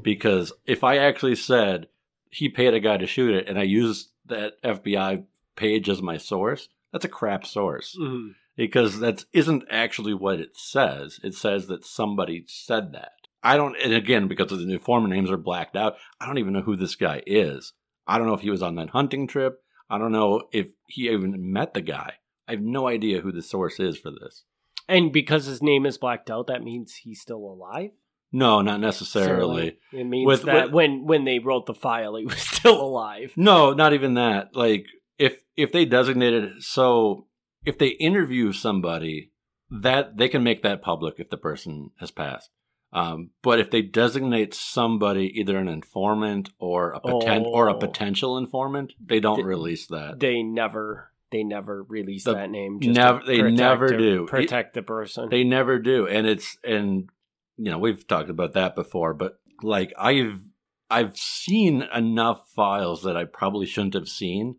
Because 0.02 0.52
if 0.66 0.82
I 0.84 0.98
actually 0.98 1.36
said 1.36 1.86
he 2.30 2.48
paid 2.48 2.74
a 2.74 2.80
guy 2.80 2.96
to 2.96 3.06
shoot 3.06 3.34
it 3.34 3.48
and 3.48 3.58
I 3.58 3.62
used 3.62 4.10
that 4.26 4.54
FBI 4.62 5.24
page 5.56 5.88
as 5.88 6.02
my 6.02 6.16
source, 6.16 6.68
that's 6.92 7.04
a 7.04 7.08
crap 7.08 7.46
source. 7.46 7.96
Mhm. 8.00 8.34
Because 8.56 9.00
that 9.00 9.24
isn't 9.32 9.64
actually 9.70 10.14
what 10.14 10.38
it 10.40 10.56
says. 10.56 11.18
It 11.24 11.34
says 11.34 11.66
that 11.66 11.84
somebody 11.84 12.44
said 12.46 12.92
that. 12.92 13.12
I 13.42 13.56
don't, 13.56 13.76
and 13.76 13.92
again, 13.92 14.26
because 14.26 14.48
the 14.50 14.72
informant 14.72 15.12
names 15.12 15.30
are 15.30 15.36
blacked 15.36 15.76
out, 15.76 15.96
I 16.20 16.26
don't 16.26 16.38
even 16.38 16.52
know 16.54 16.62
who 16.62 16.76
this 16.76 16.96
guy 16.96 17.22
is. 17.26 17.72
I 18.06 18.16
don't 18.16 18.26
know 18.26 18.34
if 18.34 18.40
he 18.40 18.50
was 18.50 18.62
on 18.62 18.76
that 18.76 18.90
hunting 18.90 19.26
trip. 19.26 19.62
I 19.88 19.98
don't 19.98 20.12
know 20.12 20.44
if 20.52 20.68
he 20.86 21.08
even 21.10 21.52
met 21.52 21.74
the 21.74 21.80
guy. 21.80 22.14
I 22.48 22.52
have 22.52 22.60
no 22.60 22.88
idea 22.88 23.20
who 23.20 23.32
the 23.32 23.42
source 23.42 23.80
is 23.80 23.98
for 23.98 24.10
this. 24.10 24.44
And 24.88 25.12
because 25.12 25.46
his 25.46 25.62
name 25.62 25.86
is 25.86 25.98
blacked 25.98 26.30
out, 26.30 26.46
that 26.48 26.62
means 26.62 26.94
he's 26.96 27.20
still 27.20 27.38
alive. 27.38 27.90
No, 28.32 28.62
not 28.62 28.80
necessarily. 28.80 29.78
It 29.92 30.04
means 30.04 30.26
With- 30.26 30.42
that 30.42 30.66
with- 30.66 30.72
when 30.74 31.06
when 31.06 31.24
they 31.24 31.38
wrote 31.38 31.66
the 31.66 31.74
file, 31.74 32.16
he 32.16 32.24
was 32.26 32.36
still 32.38 32.80
alive. 32.80 33.32
No, 33.36 33.72
not 33.72 33.92
even 33.92 34.14
that. 34.14 34.54
Like 34.54 34.86
if 35.18 35.40
if 35.56 35.72
they 35.72 35.84
designated 35.84 36.62
so 36.62 37.26
if 37.64 37.78
they 37.78 37.88
interview 37.88 38.52
somebody 38.52 39.30
that 39.70 40.16
they 40.16 40.28
can 40.28 40.42
make 40.42 40.62
that 40.62 40.82
public 40.82 41.14
if 41.18 41.30
the 41.30 41.36
person 41.36 41.90
has 42.00 42.10
passed. 42.10 42.50
Um, 42.94 43.30
but 43.42 43.58
if 43.58 43.70
they 43.72 43.82
designate 43.82 44.54
somebody 44.54 45.26
either 45.40 45.58
an 45.58 45.66
informant 45.68 46.50
or 46.58 46.92
a 46.92 47.00
poten- 47.00 47.44
or 47.44 47.66
a 47.66 47.74
Oh. 47.74 47.78
potential 47.78 48.38
informant, 48.38 48.92
they 49.04 49.18
don't 49.18 49.36
Th- 49.36 49.46
release 49.46 49.86
that. 49.88 50.20
They 50.20 50.42
never 50.42 51.10
they 51.32 51.42
never 51.42 51.82
release 51.82 52.22
The- 52.22 52.34
that 52.34 52.50
name. 52.50 52.78
never- 52.80 53.20
they 53.26 53.42
never 53.42 53.88
do. 53.88 54.24
protect 54.26 54.74
the 54.74 54.82
person. 54.82 55.28
They 55.30 55.42
never 55.42 55.80
do, 55.80 56.06
and 56.06 56.28
it's 56.28 56.56
and 56.62 57.08
you 57.56 57.70
know 57.72 57.78
we've 57.78 58.06
talked 58.06 58.30
about 58.30 58.52
that 58.52 58.76
before, 58.76 59.12
but 59.14 59.40
like 59.60 59.92
I've 59.98 60.44
I've 60.88 61.16
seen 61.16 61.82
enough 61.92 62.48
files 62.50 63.02
that 63.02 63.16
I 63.16 63.24
probably 63.24 63.66
shouldn't 63.66 63.94
have 63.94 64.08
seen 64.08 64.56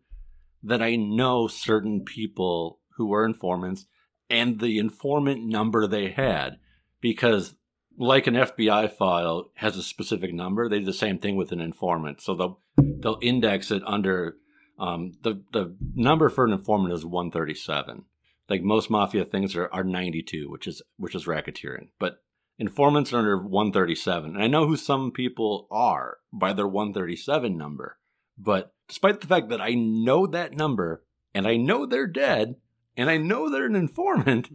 that 0.64 0.82
I 0.82 0.98
know 0.98 1.48
certain 1.48 2.04
people 2.04 2.80
who 2.98 3.06
were 3.08 3.26
informants 3.26 3.86
and 4.30 4.60
the 4.60 4.78
informant 4.78 5.46
number 5.46 5.88
they 5.88 6.10
had 6.10 6.58
because 7.00 7.56
like 7.98 8.28
an 8.28 8.36
FBI 8.36 8.92
file 8.92 9.52
has 9.56 9.78
a 9.78 9.84
specific 9.84 10.34
number, 10.34 10.68
they 10.68 10.80
do 10.80 10.86
the 10.86 10.94
same 10.94 11.18
thing 11.18 11.36
with 11.36 11.52
an 11.52 11.62
informant. 11.62 12.22
So 12.22 12.36
they'll 12.36 12.60
they'll 12.78 13.20
index 13.22 13.72
it 13.72 13.84
under 13.86 14.38
um, 14.80 15.14
the 15.22 15.42
the 15.54 15.76
number 15.94 16.30
for 16.30 16.46
an 16.46 16.54
informant 16.54 16.94
is 16.94 17.06
one 17.06 17.32
thirty 17.32 17.56
seven 17.56 18.06
like 18.50 18.62
most 18.62 18.90
mafia 18.90 19.26
things 19.26 19.56
are, 19.56 19.68
are 19.74 19.84
92 19.84 20.50
which 20.52 20.68
is 20.68 20.82
which 20.98 21.16
is 21.16 21.26
racketeering. 21.26 21.88
But 22.00 22.22
informants 22.58 23.12
are 23.12 23.18
under 23.18 23.38
137 23.38 24.36
and 24.36 24.44
i 24.44 24.48
know 24.48 24.66
who 24.66 24.78
some 24.78 25.12
people 25.12 25.68
are 25.70 26.18
by 26.32 26.54
their 26.54 26.68
137 26.68 27.58
number 27.58 27.98
but 28.38 28.74
despite 28.88 29.20
the 29.20 29.28
fact 29.28 29.50
that 29.50 29.62
i 29.62 29.74
know 29.74 30.26
that 30.26 30.54
number 30.54 31.04
and 31.34 31.46
i 31.48 31.58
know 31.58 31.86
they're 31.86 32.08
dead 32.08 32.56
and 32.96 33.10
i 33.10 33.18
know 33.18 33.50
they're 33.50 33.66
an 33.66 33.76
informant 33.76 34.50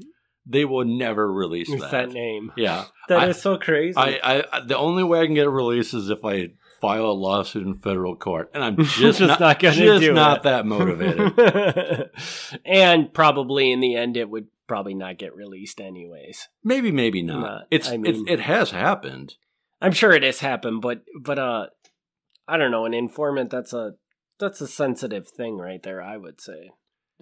they 0.47 0.65
will 0.65 0.85
never 0.85 1.31
release 1.33 1.71
that, 1.71 1.91
that 1.91 2.09
name. 2.11 2.53
yeah 2.57 2.85
That 3.09 3.29
is 3.29 3.37
I- 3.37 3.41
so 3.41 3.59
crazy. 3.59 3.97
I, 3.99 4.45
I 4.53 4.61
the 4.61 4.77
only 4.79 5.05
way 5.05 5.21
i 5.21 5.27
can 5.27 5.35
get 5.35 5.47
a 5.47 5.51
release 5.51 5.93
is 5.95 6.11
if 6.11 6.25
i 6.25 6.49
file 6.81 7.07
a 7.07 7.13
lawsuit 7.13 7.67
in 7.67 7.79
federal 7.79 8.17
court 8.17 8.51
and 8.55 8.65
i'm 8.65 8.77
just, 8.85 8.97
Just 8.99 9.21
not, 9.21 9.41
not 9.41 9.59
gonna 9.61 9.75
just 9.75 10.01
do 10.01 10.13
not 10.15 10.39
it. 10.39 10.43
that 10.45 10.65
motivated 10.67 12.11
and 12.65 13.13
probably 13.13 13.71
in 13.71 13.81
the 13.81 13.97
end, 13.97 14.17
it 14.17 14.29
would 14.31 14.47
probably 14.67 14.95
not 14.95 15.19
get 15.19 15.35
released 15.35 15.81
anyways. 15.81 16.49
maybe 16.65 16.91
maybe 16.91 17.23
not, 17.23 17.41
Not- 17.41 17.63
it's, 17.71 17.89
I 17.91 17.97
mean- 17.99 18.27
it 18.29 18.41
has 18.41 18.71
happened 18.71 19.35
I'm 19.83 19.93
sure 19.93 20.13
it 20.13 20.23
has 20.23 20.41
happened, 20.41 20.83
but 20.83 21.03
but 21.23 21.39
uh, 21.39 21.67
I 22.47 22.59
don't 22.59 22.71
know. 22.71 22.85
An 22.85 22.93
informant 22.93 23.49
that's 23.49 23.73
a 23.73 23.93
that's 24.39 24.61
a 24.61 24.67
sensitive 24.69 25.27
thing 25.29 25.57
right 25.57 25.83
there. 25.83 26.03
I 26.03 26.19
would 26.19 26.39
say. 26.39 26.73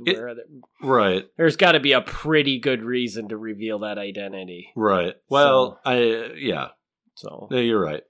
It- 0.07 0.17
Where 0.17 0.35
the- 0.35 0.45
right 0.83 1.25
there's 1.37 1.57
got 1.57 1.73
to 1.73 1.81
be 1.81 1.93
a 1.93 2.01
pretty 2.01 2.59
good 2.59 2.83
reason 2.83 3.29
to 3.29 3.37
reveal 3.37 3.81
that 3.81 3.99
identity. 3.99 4.71
Right. 4.77 5.15
Well, 5.29 5.81
I 5.85 6.33
yeah, 6.37 6.69
So 7.15 7.49
yeah, 7.51 7.61
you're 7.61 7.81
right. 7.83 8.03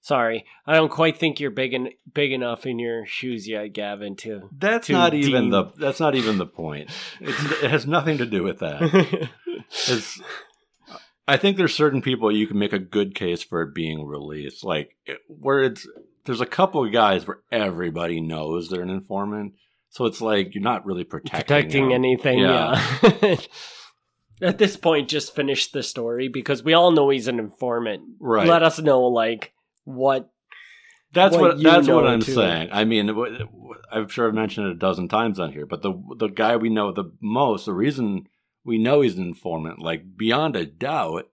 sorry, 0.00 0.44
I 0.66 0.74
don't 0.76 0.90
quite 0.90 1.16
think 1.18 1.40
you're 1.40 1.50
big 1.50 1.74
en- 1.74 1.90
big 2.14 2.32
enough 2.32 2.64
in 2.66 2.78
your 2.78 3.04
shoes 3.06 3.48
yet, 3.48 3.72
Gavin. 3.72 4.16
To 4.16 4.48
That's 4.56 4.86
To 4.86 4.92
not 4.94 5.14
even 5.14 5.50
the 5.50 5.64
that's 5.76 6.00
not 6.00 6.14
even 6.14 6.38
the 6.38 6.46
point. 6.46 6.90
It's, 7.20 7.44
it 7.62 7.70
has 7.70 7.86
nothing 7.86 8.18
to 8.18 8.26
do 8.26 8.42
with 8.42 8.60
that. 8.60 9.28
It's 9.88 10.20
I 11.28 11.36
think 11.36 11.56
there's 11.56 11.74
certain 11.74 12.02
people 12.02 12.30
you 12.30 12.46
can 12.46 12.58
make 12.58 12.72
a 12.72 12.78
good 12.78 13.14
case 13.14 13.42
for 13.42 13.62
it 13.62 13.74
being 13.74 14.06
released, 14.06 14.62
like 14.64 14.96
it, 15.06 15.18
where 15.26 15.60
it's 15.64 15.86
there's 16.24 16.40
a 16.40 16.46
couple 16.46 16.84
of 16.84 16.92
guys 16.92 17.26
where 17.26 17.40
everybody 17.50 18.20
knows 18.20 18.68
they're 18.68 18.82
an 18.82 18.90
informant, 18.90 19.54
so 19.90 20.04
it's 20.04 20.20
like 20.20 20.54
you're 20.54 20.62
not 20.62 20.86
really 20.86 21.04
protecting 21.04 21.40
protecting 21.40 21.82
them. 21.84 21.92
anything. 21.92 22.38
Yeah. 22.38 22.82
Yeah. 23.22 23.36
At 24.42 24.58
this 24.58 24.76
point, 24.76 25.08
just 25.08 25.34
finish 25.34 25.70
the 25.70 25.82
story 25.82 26.28
because 26.28 26.62
we 26.62 26.74
all 26.74 26.90
know 26.90 27.08
he's 27.08 27.26
an 27.26 27.38
informant. 27.38 28.02
Right. 28.20 28.46
Let 28.46 28.62
us 28.62 28.78
know, 28.78 29.02
like 29.04 29.54
what. 29.84 30.30
That's 31.12 31.34
what 31.34 31.56
what, 31.56 31.62
that's 31.62 31.88
what 31.88 32.06
I'm 32.06 32.20
too. 32.20 32.34
saying. 32.34 32.68
I 32.70 32.84
mean, 32.84 33.08
I'm 33.90 34.08
sure 34.08 34.28
I've 34.28 34.34
mentioned 34.34 34.66
it 34.66 34.72
a 34.72 34.78
dozen 34.78 35.08
times 35.08 35.40
on 35.40 35.52
here, 35.52 35.64
but 35.64 35.80
the 35.80 35.94
the 36.18 36.28
guy 36.28 36.56
we 36.56 36.68
know 36.68 36.92
the 36.92 37.12
most, 37.22 37.64
the 37.64 37.72
reason 37.72 38.26
we 38.64 38.76
know 38.76 39.00
he's 39.00 39.16
an 39.16 39.24
informant, 39.24 39.78
like 39.78 40.16
beyond 40.18 40.56
a 40.56 40.66
doubt, 40.66 41.30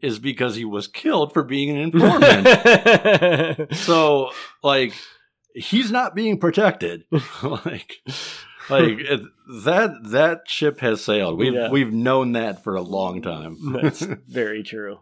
is 0.00 0.18
because 0.18 0.56
he 0.56 0.64
was 0.64 0.88
killed 0.88 1.32
for 1.32 1.44
being 1.44 1.70
an 1.70 1.76
informant. 1.76 3.74
so, 3.76 4.30
like, 4.62 4.94
he's 5.54 5.90
not 5.90 6.14
being 6.14 6.38
protected. 6.38 7.04
like, 7.42 7.96
like 8.70 8.98
that 9.64 9.90
that 10.04 10.40
ship 10.46 10.80
has 10.80 11.04
sailed. 11.04 11.38
We've 11.38 11.52
Yeah. 11.54 11.70
we've 11.70 11.92
known 11.92 12.32
that 12.32 12.62
for 12.64 12.74
a 12.76 12.82
long 12.82 13.22
time. 13.22 13.56
That's 13.82 14.00
very 14.28 14.62
true. 14.62 15.00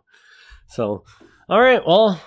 So, 0.68 1.04
all 1.48 1.60
right. 1.60 1.82
Well, 1.86 2.20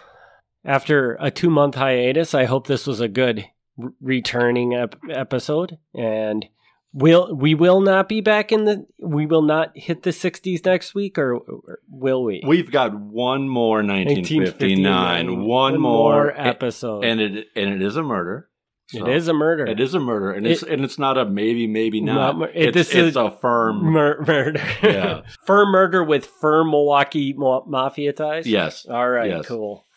after 0.65 1.17
a 1.19 1.31
two 1.31 1.49
month 1.49 1.75
hiatus, 1.75 2.33
I 2.33 2.45
hope 2.45 2.67
this 2.67 2.85
was 2.87 2.99
a 2.99 3.07
good 3.07 3.45
r- 3.81 3.93
returning 4.01 4.73
ep- 4.73 4.95
episode, 5.09 5.77
and 5.93 6.45
we'll 6.93 7.35
we 7.35 7.55
will 7.55 7.81
not 7.81 8.07
be 8.07 8.21
back 8.21 8.51
in 8.51 8.65
the 8.65 8.85
we 8.99 9.25
will 9.25 9.41
not 9.41 9.77
hit 9.77 10.03
the 10.03 10.11
60s 10.11 10.63
next 10.65 10.93
week, 10.95 11.17
or, 11.17 11.35
or 11.35 11.79
will 11.89 12.23
we? 12.23 12.41
We've 12.45 12.71
got 12.71 12.93
one 12.97 13.49
more 13.49 13.81
1959, 13.83 15.43
one, 15.45 15.79
more, 15.79 16.31
episode. 16.39 17.03
and 17.05 17.19
it 17.19 17.47
and 17.55 17.73
it 17.73 17.81
is 17.81 17.95
a 17.95 18.03
murder. 18.03 18.49
So 18.87 19.07
it 19.07 19.15
is 19.15 19.27
a 19.27 19.33
murder. 19.33 19.65
It 19.65 19.79
is 19.79 19.95
a 19.95 19.99
murder, 19.99 20.31
and 20.31 20.45
it's 20.45 20.61
and 20.61 20.83
it's 20.83 20.99
not 20.99 21.17
a 21.17 21.25
maybe, 21.25 21.67
maybe 21.67 22.01
Not 22.01 22.37
not. 22.37 22.49
it- 22.49 22.67
it's, 22.67 22.73
this 22.75 22.87
it's 22.89 22.97
is 23.09 23.15
a 23.15 23.31
firm. 23.31 23.77
Mur- 23.91 24.23
murder. 24.27 24.61
Yeah. 24.83 25.21
firm 25.45 25.69
murder 25.71 26.03
with 26.03 26.25
firm 26.25 26.69
Milwaukee 26.69 27.33
ma- 27.35 27.63
mafia 27.65 28.13
ties. 28.13 28.45
yes, 28.45 28.85
All 28.85 29.09
right, 29.09 29.29
Yes. 29.29 29.47
cool. 29.47 29.87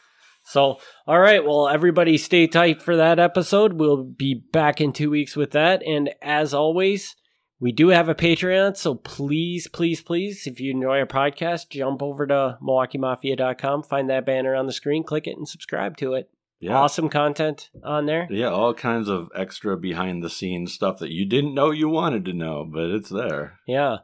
So, 0.47 0.79
all 1.07 1.19
right, 1.19 1.45
well, 1.45 1.69
everybody 1.69 2.17
stay 2.19 2.47
tight 2.47 2.81
for 2.81 2.97
that 2.97 3.19
episode. 3.19 3.75
We'll 3.75 4.05
be 4.05 4.35
back 4.53 4.81
in 4.81 4.93
two 4.93 5.11
weeks 5.11 5.35
with 5.37 5.51
that. 5.51 5.83
And 5.85 6.11
as 6.23 6.55
always, 6.55 7.17
we 7.59 7.73
do 7.73 7.89
have 7.89 8.09
a 8.09 8.15
Patreon. 8.15 8.77
So 8.77 8.95
please, 8.95 9.67
please, 9.67 10.01
please, 10.03 10.47
if 10.47 10.61
you 10.61 10.71
enjoy 10.73 10.99
our 11.01 11.07
podcast, 11.07 11.71
jump 11.71 12.03
over 12.03 12.27
to 12.29 12.59
MilwaukeeMafia.com, 12.63 13.83
find 13.85 14.11
that 14.11 14.27
banner 14.27 14.55
on 14.55 14.67
the 14.67 14.73
screen, 14.73 15.03
click 15.05 15.27
it, 15.27 15.37
and 15.37 15.49
subscribe 15.49 15.97
to 15.99 16.15
it. 16.15 16.31
yeah, 16.61 16.75
Awesome 16.77 17.09
content 17.09 17.71
on 17.83 18.07
there. 18.07 18.29
yeah, 18.31 18.49
all 18.51 18.75
kinds 18.75 19.09
of 19.09 19.29
extra 19.35 19.77
behind 19.77 20.23
the 20.23 20.31
scenes 20.31 20.73
stuff 20.73 20.99
that 20.99 21.11
you 21.11 21.27
didn't 21.27 21.55
know 21.55 21.71
you 21.71 21.89
wanted 21.89 22.25
to 22.27 22.33
know, 22.33 22.65
but 22.71 22.85
it's 22.91 23.11
there. 23.11 23.59
Yeah. 23.67 23.97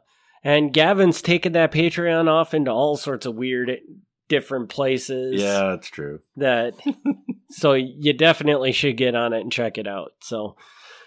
And 0.43 0.73
Gavin's 0.73 1.21
taken 1.21 1.53
that 1.53 1.71
Patreon 1.71 2.27
off 2.27 2.53
into 2.53 2.69
all 2.71 2.97
sorts 2.97 3.25
of 3.25 3.35
weird, 3.35 3.71
different 4.29 4.69
places. 4.69 5.41
Yeah, 5.41 5.69
that's 5.69 5.87
true. 5.89 6.19
that 6.37 6.73
so 7.49 7.73
you 7.73 8.13
definitely 8.13 8.71
should 8.71 8.97
get 8.97 9.15
on 9.15 9.33
it 9.33 9.41
and 9.41 9.51
check 9.51 9.77
it 9.77 9.87
out 9.87 10.13
so 10.21 10.55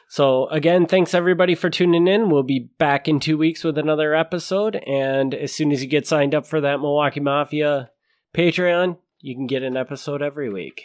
so 0.08 0.46
again 0.48 0.86
thanks 0.86 1.12
everybody 1.14 1.54
for 1.56 1.68
tuning 1.68 2.06
in 2.06 2.30
we'll 2.30 2.44
be 2.44 2.68
back 2.78 3.08
in 3.08 3.18
two 3.18 3.36
weeks 3.36 3.64
with 3.64 3.76
another 3.78 4.14
episode 4.14 4.76
and 4.86 5.34
as 5.34 5.52
soon 5.52 5.72
as 5.72 5.82
you 5.82 5.88
get 5.88 6.06
signed 6.06 6.34
up 6.36 6.46
for 6.46 6.60
that 6.60 6.78
milwaukee 6.78 7.18
mafia 7.18 7.90
patreon 8.34 8.96
you 9.20 9.34
can 9.34 9.46
get 9.48 9.64
an 9.64 9.76
episode 9.76 10.22
every 10.22 10.48
week 10.48 10.84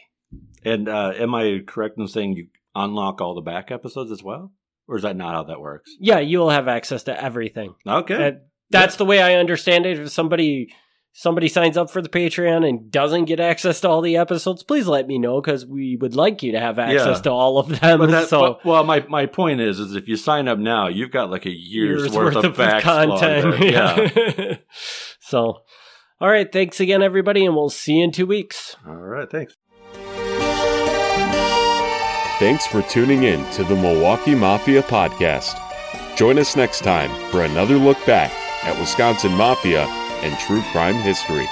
And 0.63 0.89
uh, 0.89 1.13
am 1.17 1.35
I 1.35 1.59
correct 1.67 1.97
in 1.99 2.07
saying 2.07 2.33
you 2.33 2.47
unlock 2.73 3.21
all 3.21 3.35
the 3.35 3.41
back 3.41 3.69
episodes 3.71 4.11
as 4.11 4.23
well, 4.23 4.53
or 4.87 4.95
is 4.95 5.03
that 5.03 5.15
not 5.17 5.33
how 5.35 5.43
that 5.43 5.59
works? 5.61 5.91
yeah 5.99 6.19
you 6.19 6.39
will 6.39 6.49
have 6.49 6.67
access 6.67 7.03
to 7.03 7.23
everything 7.23 7.75
Okay. 7.85 8.17
That- 8.17 8.47
that's 8.71 8.95
the 8.95 9.03
way 9.05 9.21
i 9.21 9.33
understand 9.35 9.85
it 9.85 9.99
if 9.99 10.09
somebody 10.11 10.73
somebody 11.13 11.47
signs 11.47 11.75
up 11.77 11.89
for 11.89 12.01
the 12.01 12.07
patreon 12.09 12.67
and 12.67 12.89
doesn't 12.91 13.25
get 13.25 13.39
access 13.39 13.81
to 13.81 13.89
all 13.89 14.01
the 14.01 14.15
episodes 14.17 14.63
please 14.63 14.87
let 14.87 15.07
me 15.07 15.17
know 15.19 15.41
because 15.41 15.65
we 15.65 15.97
would 15.97 16.15
like 16.15 16.41
you 16.41 16.51
to 16.53 16.59
have 16.59 16.79
access 16.79 17.17
Yeah. 17.17 17.21
to 17.23 17.31
all 17.31 17.57
of 17.57 17.67
them 17.79 17.99
But 17.99 18.11
that, 18.11 18.27
so 18.29 18.41
but- 18.53 18.65
well, 18.65 18.83
my, 18.83 19.05
my 19.09 19.25
point 19.25 19.59
is, 19.61 19.79
is 19.79 19.95
if 19.95 20.07
you 20.07 20.15
sign 20.15 20.47
up 20.47 20.57
now, 20.57 20.87
you've 20.87 21.11
got 21.11 21.29
like 21.29 21.45
a 21.45 21.51
year's, 21.51 22.09
worth, 22.11 22.35
of, 22.37 22.55
back 22.57 22.83
content. 22.83 23.59
Yeah. 23.61 24.57
so, 25.19 25.61
All 26.19 26.29
right. 26.29 26.51
Thanks 26.51 26.79
again, 26.79 27.01
everybody, 27.03 27.45
and 27.45 27.55
we'll 27.55 27.69
see 27.69 27.93
you 27.97 28.03
in 28.05 28.11
two 28.11 28.25
weeks. 28.27 28.75
All 28.87 28.93
right. 28.95 29.29
Thanks. 29.29 29.55
Thanks 32.39 32.65
for 32.65 32.81
tuning 32.83 33.23
in 33.23 33.45
to 33.51 33.63
the 33.63 33.75
Milwaukee 33.75 34.33
Mafia 34.33 34.81
podcast. 34.81 35.59
Join 36.15 36.39
us 36.39 36.55
next 36.55 36.83
time 36.83 37.09
for 37.29 37.43
another 37.43 37.75
look 37.75 38.03
back 38.05 38.31
at 38.63 38.79
Wisconsin 38.79 39.31
Mafia 39.33 39.85
and 40.23 40.37
true 40.39 40.61
crime 40.71 40.95
history. 40.95 41.47